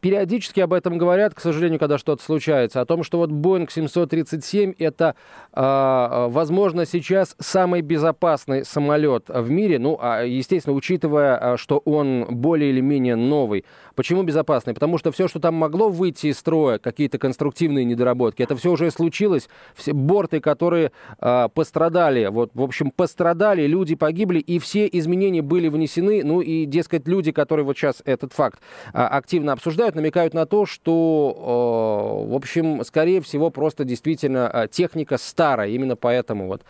периодически 0.00 0.60
об 0.60 0.72
этом 0.72 0.96
говорят, 0.96 1.34
к 1.34 1.40
сожалению, 1.40 1.78
когда 1.78 1.98
что-то 1.98 2.22
случается, 2.22 2.80
о 2.80 2.86
том, 2.86 3.02
что 3.02 3.18
вот 3.18 3.28
Boeing 3.28 3.70
737 3.70 4.72
это, 4.78 5.16
э, 5.52 6.26
возможно, 6.30 6.86
сейчас 6.86 7.36
самый 7.38 7.82
безопасный 7.82 8.64
самолет 8.64 9.28
в 9.28 9.50
мире, 9.50 9.78
ну, 9.78 9.98
а, 10.00 10.22
естественно, 10.22 10.74
учитывая, 10.74 11.36
а, 11.36 11.56
что 11.58 11.76
он 11.84 12.24
более 12.30 12.70
или 12.70 12.80
менее 12.80 13.16
новый. 13.16 13.66
Почему 13.94 14.22
безопасный? 14.22 14.72
Потому 14.72 14.96
что 14.96 15.12
все, 15.12 15.28
что 15.28 15.40
там 15.40 15.56
могло 15.56 15.90
выйти 15.90 16.28
из 16.28 16.38
строя, 16.38 16.78
какие-то 16.78 17.18
конструктивные 17.18 17.84
недоработки, 17.84 18.42
это 18.42 18.56
все 18.56 18.70
уже 18.70 18.90
случилось. 18.90 19.50
Все 19.74 19.92
борты, 19.92 20.40
которые 20.40 20.92
э, 21.18 21.48
пострадали, 21.50 22.26
вот, 22.26 22.50
в 22.54 22.62
общем, 22.62 22.90
пострадали, 22.90 23.66
люди 23.66 23.94
погибли, 23.94 24.38
и 24.38 24.58
все 24.58 24.88
изменения 24.90 25.42
были 25.42 25.68
внесены, 25.68 26.22
ну 26.24 26.40
и, 26.40 26.64
дескать, 26.64 27.06
люди, 27.06 27.32
которые 27.32 27.64
вот 27.64 27.76
сейчас 27.76 28.02
этот 28.04 28.32
факт 28.32 28.60
а, 28.92 29.08
активно 29.08 29.52
обсуждают, 29.52 29.94
намекают 29.94 30.34
на 30.34 30.46
то, 30.46 30.66
что, 30.66 32.24
э, 32.26 32.32
в 32.32 32.34
общем, 32.34 32.84
скорее 32.84 33.20
всего, 33.20 33.50
просто 33.50 33.84
действительно 33.84 34.48
а, 34.48 34.68
техника 34.68 35.18
старая, 35.18 35.68
именно 35.68 35.96
поэтому 35.96 36.46
вот 36.46 36.62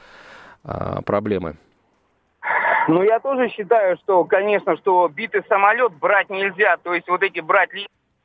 э, 0.64 1.02
проблемы. 1.04 1.56
Ну, 2.88 3.02
я 3.02 3.20
тоже 3.20 3.48
считаю, 3.50 3.96
что, 3.98 4.24
конечно, 4.24 4.76
что 4.76 5.08
битый 5.08 5.42
самолет 5.48 5.92
брать 5.92 6.30
нельзя. 6.30 6.76
То 6.82 6.94
есть 6.94 7.08
вот 7.08 7.22
эти 7.22 7.40
брать 7.40 7.70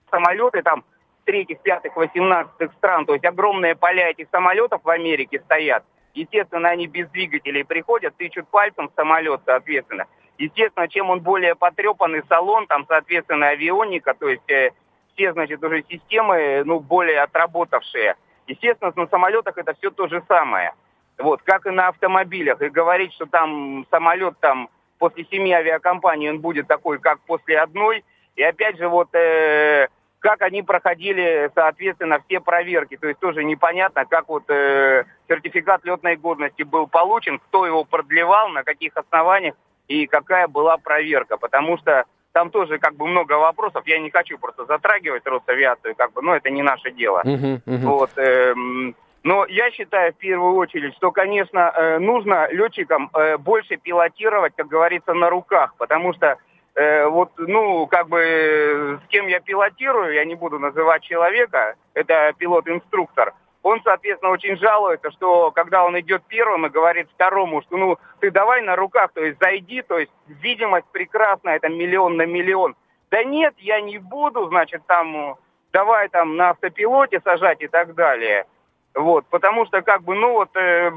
самолеты 0.10 0.62
там 0.64 0.84
третьих, 1.26 1.60
пятых, 1.60 1.96
восемнадцатых 1.96 2.72
стран, 2.74 3.06
то 3.06 3.14
есть 3.14 3.26
огромные 3.26 3.76
поля 3.76 4.10
этих 4.10 4.28
самолетов 4.32 4.82
в 4.84 4.90
Америке 4.90 5.42
стоят. 5.46 5.84
Естественно, 6.16 6.70
они 6.70 6.88
без 6.88 7.10
двигателей 7.10 7.66
приходят, 7.66 8.16
тычут 8.16 8.48
пальцем 8.48 8.88
в 8.88 8.96
самолет, 8.96 9.42
соответственно. 9.46 10.06
Естественно, 10.38 10.88
чем 10.88 11.10
он 11.10 11.20
более 11.20 11.56
потрепанный 11.56 12.24
салон, 12.30 12.68
там, 12.68 12.86
соответственно, 12.88 13.50
авионика, 13.50 14.14
то 14.14 14.30
есть 14.30 14.50
э, 14.50 14.72
все, 15.14 15.34
значит, 15.34 15.64
уже 15.64 15.84
системы, 15.90 16.64
ну, 16.66 16.80
более 16.80 17.22
отработавшие. 17.22 18.16
Естественно, 18.48 18.94
на 18.96 19.08
самолетах 19.08 19.58
это 19.58 19.74
все 19.74 19.92
то 19.92 20.08
же 20.08 20.24
самое. 20.28 20.74
Вот, 21.18 21.42
как 21.44 21.66
и 21.66 21.70
на 21.70 21.90
автомобилях. 21.90 22.62
И 22.62 22.70
говорить, 22.70 23.14
что 23.14 23.26
там 23.26 23.86
самолет 23.90 24.38
там 24.40 24.70
после 25.00 25.26
семи 25.26 25.52
авиакомпаний 25.52 26.30
он 26.30 26.40
будет 26.40 26.68
такой, 26.68 27.00
как 27.00 27.20
после 27.22 27.60
одной. 27.60 28.04
И 28.36 28.44
опять 28.44 28.78
же, 28.78 28.88
вот 28.88 29.14
э, 29.16 29.88
как 30.26 30.42
они 30.42 30.64
проходили, 30.64 31.52
соответственно, 31.54 32.20
все 32.26 32.40
проверки. 32.40 32.98
То 32.98 33.08
есть 33.08 33.20
тоже 33.20 33.44
непонятно, 33.44 34.06
как 34.06 34.28
вот 34.28 34.50
э, 34.50 35.04
сертификат 35.30 35.86
летной 35.86 36.16
годности 36.16 36.64
был 36.64 36.88
получен, 36.88 37.38
кто 37.38 37.68
его 37.68 37.84
продлевал, 37.84 38.50
на 38.50 38.64
каких 38.64 38.98
основаниях 38.98 39.54
и 39.88 40.08
какая 40.08 40.48
была 40.48 40.78
проверка. 40.78 41.38
Потому 41.38 41.78
что 41.78 42.06
там 42.32 42.50
тоже 42.50 42.80
как 42.80 42.96
бы 42.96 43.06
много 43.06 43.34
вопросов. 43.34 43.84
Я 43.86 44.00
не 44.00 44.10
хочу 44.10 44.40
просто 44.40 44.66
затрагивать 44.66 45.28
Росавиацию, 45.28 45.94
как 45.96 46.12
бы, 46.14 46.24
но 46.24 46.36
это 46.36 46.50
не 46.50 46.64
наше 46.64 46.90
дело. 46.90 47.22
Uh-huh, 47.24 47.62
uh-huh. 47.64 47.78
Вот, 47.86 48.18
э, 48.18 48.56
но 49.22 49.46
я 49.46 49.70
считаю 49.70 50.12
в 50.12 50.18
первую 50.18 50.56
очередь, 50.56 50.96
что, 50.96 51.12
конечно, 51.12 51.72
э, 51.76 52.00
нужно 52.00 52.48
летчикам 52.52 53.12
э, 53.14 53.38
больше 53.38 53.78
пилотировать, 53.78 54.54
как 54.56 54.70
говорится, 54.70 55.14
на 55.14 55.30
руках, 55.30 55.76
потому 55.78 56.14
что 56.14 56.40
э, 56.76 57.08
вот, 57.08 57.32
ну, 57.38 57.88
как 57.88 58.08
бы, 58.08 59.00
с 59.04 59.08
кем 59.10 59.28
я 59.28 59.40
пилотирую, 59.40 60.14
я 60.14 60.26
не 60.26 60.36
буду 60.36 60.60
называть 60.60 61.04
человека, 61.04 61.76
это 61.94 62.34
пилот-инструктор, 62.38 63.34
он, 63.66 63.82
соответственно, 63.84 64.32
очень 64.32 64.58
жалуется, 64.58 65.10
что 65.10 65.50
когда 65.50 65.84
он 65.86 66.00
идет 66.00 66.22
первым 66.28 66.68
и 66.68 66.70
говорит 66.70 67.08
второму, 67.16 67.64
что 67.64 67.78
ну 67.78 67.98
ты 68.20 68.30
давай 68.30 68.62
на 68.62 68.76
руках, 68.76 69.10
то 69.12 69.26
есть 69.26 69.40
зайди, 69.40 69.82
то 69.82 69.98
есть 69.98 70.12
видимость 70.28 70.86
прекрасная, 70.92 71.56
это 71.56 71.68
миллион 71.68 72.16
на 72.16 72.28
миллион. 72.28 72.76
Да 73.10 73.24
нет, 73.24 73.56
я 73.58 73.82
не 73.82 73.98
буду, 73.98 74.50
значит, 74.50 74.84
там 74.86 75.36
давай 75.74 76.10
там 76.10 76.36
на 76.36 76.52
автопилоте 76.52 77.20
сажать 77.22 77.60
и 77.62 77.68
так 77.68 77.96
далее. 77.96 78.46
Вот, 78.96 79.26
потому 79.30 79.66
что, 79.66 79.82
как 79.82 80.04
бы, 80.04 80.16
ну 80.16 80.32
вот, 80.32 80.56
э, 80.56 80.90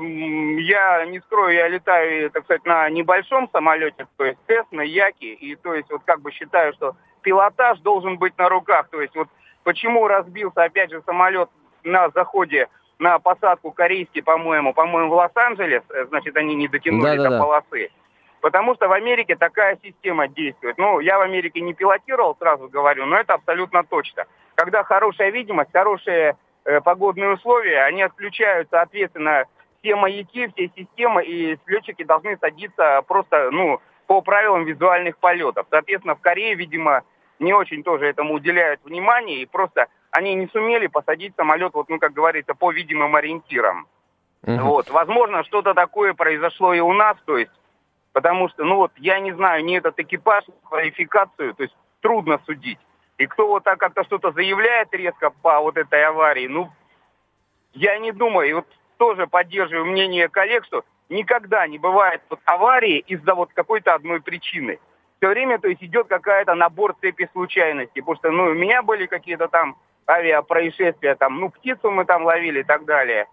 я 0.61 1.05
не 1.07 1.19
скрою, 1.19 1.53
я 1.53 1.67
летаю, 1.67 2.31
так 2.31 2.45
сказать, 2.45 2.65
на 2.65 2.89
небольшом 2.89 3.51
самолете, 3.53 4.07
то 4.17 4.25
есть 4.25 4.39
Тесна, 4.47 4.83
Яки, 4.83 5.25
и 5.25 5.57
то 5.57 5.75
есть 5.75 5.91
вот 5.91 6.03
как 6.05 6.21
бы 6.21 6.31
считаю, 6.31 6.73
что 6.75 6.95
пилотаж 7.23 7.81
должен 7.81 8.17
быть 8.17 8.39
на 8.39 8.49
руках, 8.49 8.89
то 8.91 9.03
есть 9.03 9.17
вот 9.17 9.27
почему 9.65 10.07
разбился, 10.07 10.63
опять 10.63 10.93
же, 10.93 11.03
самолет 11.07 11.51
на 11.83 12.09
заходе 12.11 12.69
на 13.01 13.19
посадку 13.19 13.73
корейский, 13.73 14.23
по-моему, 14.23 14.75
по-моему, 14.75 15.11
в 15.11 15.15
Лос-Анджелес, 15.15 15.83
э, 15.91 16.05
значит, 16.07 16.37
они 16.37 16.55
не 16.55 16.69
дотянули 16.69 17.17
да, 17.17 17.25
до 17.25 17.31
да, 17.31 17.39
полосы. 17.41 17.91
Потому 18.41 18.77
что 18.77 18.87
в 18.87 18.93
Америке 18.93 19.35
такая 19.35 19.77
система 19.83 20.29
действует. 20.29 20.79
Ну, 20.79 21.01
я 21.01 21.19
в 21.19 21.23
Америке 21.23 21.61
не 21.61 21.75
пилотировал, 21.75 22.37
сразу 22.39 22.69
говорю, 22.69 23.07
но 23.07 23.17
это 23.17 23.35
абсолютно 23.35 23.83
точно. 23.83 24.27
Когда 24.55 24.85
хорошая 24.85 25.31
видимость, 25.31 25.73
хорошие 25.73 26.37
погодные 26.85 27.31
условия, 27.31 27.85
они 27.85 28.03
отключают, 28.03 28.69
соответственно, 28.71 29.45
все 29.81 29.97
маяки, 29.97 30.49
все 30.49 30.71
системы, 30.77 31.25
и 31.25 31.59
летчики 31.67 32.05
должны 32.05 32.37
садиться 32.39 33.03
просто, 33.07 33.51
ну, 33.51 33.81
по 34.07 34.21
правилам 34.23 34.65
визуальных 34.65 35.19
полетов. 35.19 35.67
Соответственно, 35.71 36.15
в 36.15 36.21
Корее, 36.21 36.55
видимо, 36.55 37.03
не 37.39 37.53
очень 37.53 37.83
тоже 37.83 38.07
этому 38.07 38.35
уделяют 38.35 38.81
внимание, 38.85 39.43
и 39.43 39.47
просто 39.47 39.87
они 40.11 40.35
не 40.35 40.49
сумели 40.49 40.87
посадить 40.87 41.35
самолет, 41.37 41.75
вот, 41.75 41.89
ну, 41.89 41.99
как 41.99 42.13
говорится, 42.13 42.55
по 42.55 42.73
видимым 42.73 43.15
ориентирам. 43.15 43.87
Uh-huh. 44.45 44.61
Вот, 44.63 44.91
возможно, 44.91 45.45
что-то 45.45 45.75
такое 45.75 46.15
произошло 46.15 46.73
и 46.73 46.81
у 46.81 46.93
нас, 46.93 47.17
то 47.25 47.37
есть, 47.37 47.53
потому 48.13 48.49
что, 48.49 48.65
ну, 48.65 48.77
вот, 48.77 48.93
я 48.97 49.21
не 49.21 49.33
знаю, 49.33 49.65
ни 49.65 49.77
этот 49.77 49.99
экипаж, 49.99 50.45
квалификацию, 50.65 51.55
то 51.55 51.63
есть, 51.63 51.77
трудно 52.01 52.41
судить. 52.47 52.79
И 53.19 53.27
кто 53.27 53.49
вот 53.49 53.65
так 53.65 53.79
как-то 53.79 54.05
что-то 54.05 54.31
заявляет 54.31 54.95
резко 54.95 55.31
по 55.31 55.61
вот 55.61 55.77
этой 55.77 56.05
аварии, 56.05 56.47
ну, 56.47 56.71
я 57.73 57.99
не 57.99 58.13
думаю, 58.13 58.49
и 58.49 58.53
вот 58.53 58.67
тоже 58.97 59.27
поддерживаю 59.27 59.87
мнение 59.87 60.29
коллег, 60.29 60.65
что 60.65 60.85
никогда 61.09 61.67
не 61.67 61.79
бывает 61.79 62.23
вот 62.31 62.41
аварии 62.45 62.99
из-за 63.01 63.35
вот 63.35 63.51
какой-то 63.53 63.95
одной 63.95 64.21
причины. 64.21 64.79
Все 65.19 65.29
время, 65.29 65.59
то 65.59 65.67
есть, 65.67 65.83
идет 65.83 66.07
какая-то 66.07 66.55
набор 66.55 66.95
цепи 67.01 67.29
случайностей. 67.33 68.01
Потому 68.01 68.17
что, 68.17 68.31
ну, 68.31 68.45
у 68.45 68.55
меня 68.55 68.83
были 68.83 69.07
какие-то 69.07 69.49
там 69.49 69.77
авиапроисшествия, 70.09 71.17
там, 71.17 71.41
ну, 71.41 71.51
птицу 71.51 71.91
мы 71.91 72.05
там 72.05 72.25
ловили 72.25 72.61
и 72.61 72.65
так 72.65 72.85
далее. 72.85 73.27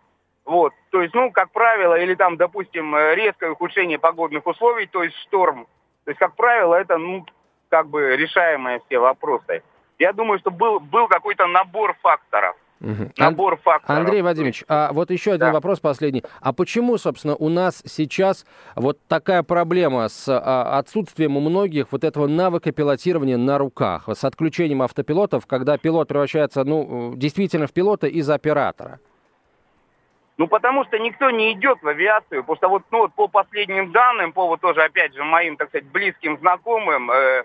Вот, 0.45 0.74
то 0.91 1.02
есть, 1.02 1.13
ну, 1.13 1.32
как 1.32 1.52
правило, 1.52 1.95
или 1.95 2.15
там, 2.15 2.38
допустим, 2.38 2.95
резкое 2.95 3.52
ухудшение 3.52 4.00
погодных 4.00 4.45
условий, 4.48 4.88
то 4.88 5.04
есть 5.04 5.15
шторм. 5.21 5.67
То 6.06 6.12
есть, 6.12 6.19
как 6.19 6.36
правило, 6.36 6.76
это, 6.76 6.98
ну, 6.98 7.26
как 7.69 7.88
бы 7.88 8.15
решаемые 8.15 8.82
все 8.86 9.00
вопросы. 9.00 9.63
Я 9.99 10.13
думаю, 10.13 10.39
что 10.39 10.51
был, 10.51 10.79
был 10.79 11.08
какой-то 11.08 11.47
набор 11.47 11.95
факторов. 12.01 12.55
Угу. 12.81 13.12
Набор 13.17 13.58
факторов. 13.58 13.99
Андрей 13.99 14.21
Вадимович, 14.21 14.65
а 14.67 14.91
вот 14.91 15.10
еще 15.10 15.31
один 15.31 15.47
да. 15.47 15.53
вопрос 15.53 15.79
последний. 15.79 16.23
А 16.41 16.51
почему, 16.51 16.97
собственно, 16.97 17.36
у 17.36 17.47
нас 17.49 17.81
сейчас 17.86 18.45
вот 18.75 18.99
такая 19.08 19.43
проблема 19.43 20.10
с 20.10 20.27
а, 20.27 20.77
отсутствием 20.77 21.38
у 21.38 21.39
многих 21.39 21.91
вот 21.91 22.03
этого 22.03 22.27
навыка 22.27 22.73
пилотирования 22.73 23.38
на 23.38 23.58
руках, 23.58 24.10
с 24.10 24.23
отключением 24.25 24.81
автопилотов, 24.81 25.47
когда 25.47 25.77
пилот 25.77 26.10
превращается, 26.10 26.65
ну, 26.65 27.13
действительно 27.15 27.67
в 27.67 27.73
пилота 27.73 28.08
из 28.08 28.29
оператора? 28.29 28.99
Ну, 30.38 30.47
потому 30.47 30.84
что 30.84 30.99
никто 30.99 31.29
не 31.31 31.53
идет 31.53 31.81
в 31.81 31.88
авиацию, 31.88 32.43
потому 32.43 32.58
что 32.58 32.67
вот, 32.67 32.84
ну, 32.91 32.99
вот 32.99 33.13
по 33.13 33.29
последним 33.29 33.93
данным, 33.93 34.34
по 34.34 34.47
вот 34.47 34.60
тоже, 34.60 34.84
опять 34.84 35.15
же, 35.15 35.23
моим, 35.23 35.55
так 35.55 35.69
сказать, 35.69 35.88
близким 35.88 36.38
знакомым, 36.39 37.10
э, 37.10 37.15
Э, 37.15 37.43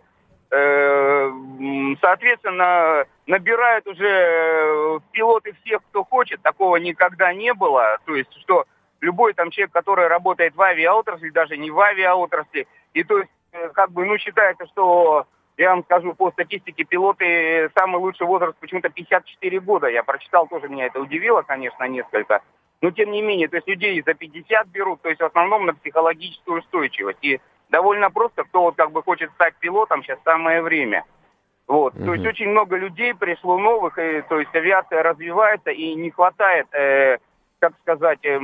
соответственно, 2.01 3.05
набирают 3.27 3.87
уже 3.87 4.09
э, 4.09 4.99
пилоты 5.13 5.55
всех, 5.63 5.81
кто 5.91 6.05
хочет. 6.05 6.43
Такого 6.43 6.77
никогда 6.77 7.33
не 7.33 7.55
было. 7.55 7.99
То 8.05 8.17
есть, 8.17 8.33
что 8.41 8.65
любой 9.01 9.33
там 9.35 9.51
человек, 9.51 9.73
который 9.73 10.09
работает 10.09 10.55
в 10.57 10.61
авиаотрасли, 10.61 11.31
даже 11.31 11.57
не 11.57 11.71
в 11.71 11.79
авиаотрасли, 11.79 12.67
и 12.95 13.05
то 13.05 13.19
есть, 13.19 13.31
э, 13.53 13.69
как 13.69 13.93
бы, 13.93 14.05
ну, 14.05 14.19
считается, 14.19 14.67
что, 14.67 15.27
я 15.57 15.71
вам 15.71 15.85
скажу, 15.85 16.15
по 16.15 16.33
статистике 16.33 16.85
пилоты, 16.85 17.71
самый 17.79 17.99
лучший 17.99 18.27
возраст 18.27 18.59
почему-то 18.59 18.89
54 18.89 19.61
года. 19.61 19.87
Я 19.87 20.03
прочитал, 20.03 20.49
тоже 20.49 20.69
меня 20.69 20.87
это 20.87 21.01
удивило, 21.01 21.43
конечно, 21.43 21.85
несколько. 21.85 22.43
Но, 22.81 22.91
тем 22.91 23.13
не 23.13 23.23
менее, 23.23 23.47
то 23.47 23.57
есть 23.57 23.69
людей 23.69 24.03
за 24.05 24.15
50 24.15 24.67
берут, 24.69 25.03
то 25.03 25.11
есть 25.11 25.21
в 25.21 25.25
основном 25.25 25.67
на 25.67 25.75
психологическую 25.75 26.61
устойчивость. 26.61 27.19
И 27.23 27.41
довольно 27.71 28.11
просто, 28.11 28.45
кто 28.45 28.63
вот 28.63 28.77
как 28.77 28.93
бы 28.93 29.03
хочет 29.03 29.31
стать 29.33 29.55
пилотом, 29.57 30.03
сейчас 30.03 30.19
самое 30.25 30.63
время. 30.63 31.05
Вот, 31.67 31.95
угу. 31.95 32.05
то 32.05 32.15
есть 32.15 32.27
очень 32.27 32.49
много 32.49 32.77
людей 32.77 33.15
пришло 33.15 33.57
новых, 33.57 33.97
и, 33.99 34.23
то 34.29 34.41
есть 34.41 34.55
авиация 34.55 35.03
развивается 35.03 35.71
и 35.71 35.95
не 35.95 36.11
хватает, 36.11 36.67
э, 36.75 37.19
как 37.61 37.75
сказать, 37.83 38.19
э, 38.25 38.39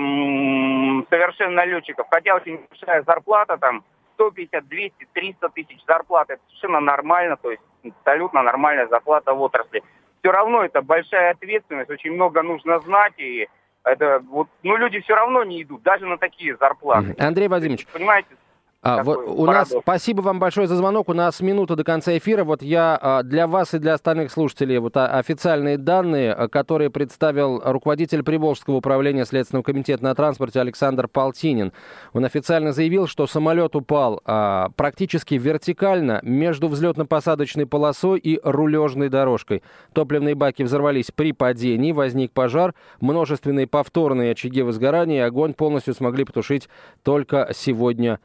совершенно 1.10 1.64
летчиков. 1.64 2.06
Хотя 2.08 2.36
очень 2.36 2.60
большая 2.70 3.02
зарплата, 3.02 3.56
там 3.58 3.82
150, 4.14 4.68
200, 4.68 5.08
300 5.12 5.48
тысяч 5.48 5.78
зарплат, 5.86 6.30
это 6.30 6.40
совершенно 6.46 6.80
нормально, 6.80 7.36
то 7.36 7.50
есть 7.50 7.62
абсолютно 7.84 8.42
нормальная 8.42 8.86
зарплата 8.86 9.34
в 9.34 9.40
отрасли. 9.40 9.82
Все 10.20 10.30
равно 10.30 10.64
это 10.64 10.80
большая 10.80 11.32
ответственность, 11.32 11.90
очень 11.90 12.12
много 12.12 12.42
нужно 12.42 12.78
знать, 12.80 13.14
и 13.18 13.48
это 13.82 14.22
вот, 14.30 14.48
ну 14.62 14.76
люди 14.76 15.00
все 15.00 15.14
равно 15.14 15.42
не 15.42 15.62
идут, 15.62 15.82
даже 15.82 16.06
на 16.06 16.16
такие 16.16 16.56
зарплаты. 16.56 17.14
Андрей 17.18 17.48
Владимирович, 17.48 17.86
понимаете, 17.88 18.28
а, 18.86 19.02
вот 19.02 19.18
у 19.26 19.46
нас 19.46 19.72
спасибо 19.82 20.20
вам 20.20 20.38
большое 20.38 20.68
за 20.68 20.76
звонок. 20.76 21.08
У 21.08 21.12
нас 21.12 21.40
минута 21.40 21.74
до 21.74 21.82
конца 21.82 22.16
эфира. 22.16 22.44
Вот 22.44 22.62
я 22.62 22.96
а, 23.00 23.22
для 23.24 23.48
вас 23.48 23.74
и 23.74 23.78
для 23.78 23.94
остальных 23.94 24.30
слушателей 24.30 24.78
вот 24.78 24.96
а, 24.96 25.08
официальные 25.18 25.76
данные, 25.76 26.32
а, 26.32 26.46
которые 26.48 26.90
представил 26.90 27.60
руководитель 27.64 28.22
Приволжского 28.22 28.76
управления 28.76 29.24
Следственного 29.24 29.64
комитета 29.64 30.04
на 30.04 30.14
транспорте 30.14 30.60
Александр 30.60 31.08
Полтинин. 31.08 31.72
Он 32.12 32.24
официально 32.24 32.70
заявил, 32.72 33.08
что 33.08 33.26
самолет 33.26 33.74
упал 33.74 34.20
а, 34.24 34.68
практически 34.76 35.34
вертикально 35.34 36.20
между 36.22 36.68
взлетно-посадочной 36.68 37.66
полосой 37.66 38.20
и 38.20 38.38
рулежной 38.44 39.08
дорожкой. 39.08 39.64
Топливные 39.94 40.36
баки 40.36 40.62
взорвались 40.62 41.10
при 41.10 41.32
падении, 41.32 41.90
возник 41.90 42.30
пожар, 42.30 42.72
множественные 43.00 43.66
повторные 43.66 44.30
очаги 44.30 44.62
возгорания, 44.62 45.16
и 45.16 45.26
огонь 45.26 45.54
полностью 45.54 45.92
смогли 45.92 46.24
потушить 46.24 46.68
только 47.02 47.50
сегодня 47.52 48.20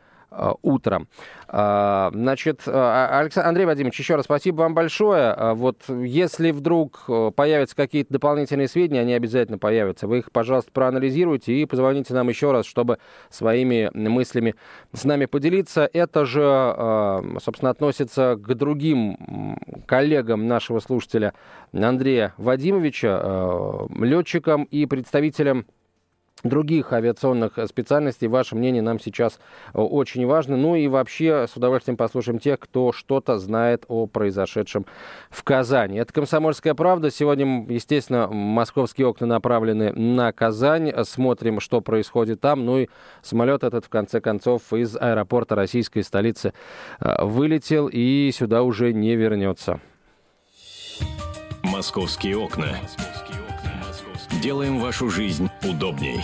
утром. 0.62 1.08
А, 1.48 2.10
значит, 2.14 2.62
э, 2.66 2.72
а, 2.74 3.20
Александр, 3.20 3.50
Андрей 3.50 3.66
Вадимович, 3.66 4.00
еще 4.00 4.16
раз 4.16 4.26
спасибо 4.26 4.62
вам 4.62 4.74
большое. 4.74 5.54
Вот 5.54 5.82
если 5.90 6.52
вдруг 6.52 7.04
э, 7.10 7.32
появятся 7.36 7.76
какие-то 7.76 8.14
дополнительные 8.14 8.70
сведения, 8.70 9.02
они 9.02 9.14
обязательно 9.14 9.58
появятся. 9.58 10.08
Вы 10.08 10.20
их, 10.20 10.32
пожалуйста, 10.32 10.72
проанализируйте 10.72 11.54
и 11.54 11.66
позвоните 11.66 12.14
нам 12.14 12.30
еще 12.30 12.52
раз, 12.52 12.66
чтобы 12.66 13.00
своими 13.30 13.92
мыслями 13.94 14.56
с 14.94 15.04
нами 15.04 15.26
поделиться. 15.26 15.90
Это 15.92 16.26
же, 16.26 17.40
собственно, 17.44 17.72
относится 17.72 18.36
к 18.36 18.54
другим 18.56 19.58
коллегам 19.86 20.48
нашего 20.48 20.80
слушателя 20.80 21.34
Андрея 21.74 22.34
Вадимовича, 22.38 23.88
летчикам 24.00 24.64
и 24.64 24.86
представителям 24.86 25.66
других 26.44 26.94
авиационных 26.94 27.54
специальностей. 27.68 28.28
Ваше 28.28 28.56
мнение 28.56 28.82
нам 28.82 29.00
сейчас 29.00 29.40
э, 29.74 29.80
очень 29.80 30.26
важно. 30.26 30.58
Ну 30.58 30.76
и 30.76 30.88
вообще 30.88 31.48
с 31.48 31.56
удовольствием 31.56 31.98
послушаем 31.98 32.40
тех, 32.40 32.60
кто 32.60 32.92
что-то 32.92 33.38
знает 33.38 33.86
о 33.88 34.08
произошедшем 34.08 34.86
в 35.30 35.44
Казани. 35.44 35.98
Это 35.98 36.14
«Комсомольская 36.14 36.74
правда». 36.74 37.12
Сегодня, 37.12 37.66
естественно, 37.68 38.28
московские 38.28 39.08
окна 39.08 39.28
направлены 39.28 39.94
на 39.94 40.32
Казань. 40.32 40.92
Смотрим, 41.04 41.60
что 41.60 41.82
происходит 41.82 42.42
там. 42.42 42.66
Ну 42.66 42.80
и 42.80 42.88
самолет 43.22 43.64
этот, 43.64 43.86
в 43.86 43.90
конце 43.90 44.22
концов, 44.22 44.74
из 44.74 44.96
аэропорта 44.96 45.56
российской 45.56 46.02
столицы 46.02 46.54
э, 47.00 47.24
вылетел 47.24 47.90
и 47.92 48.32
сюда 48.34 48.64
уже 48.64 48.94
не 48.94 49.16
вернется. 49.16 49.80
«Московские 51.64 52.38
окна». 52.38 52.76
Делаем 54.40 54.80
вашу 54.80 55.10
жизнь 55.10 55.50
удобней. 55.64 56.22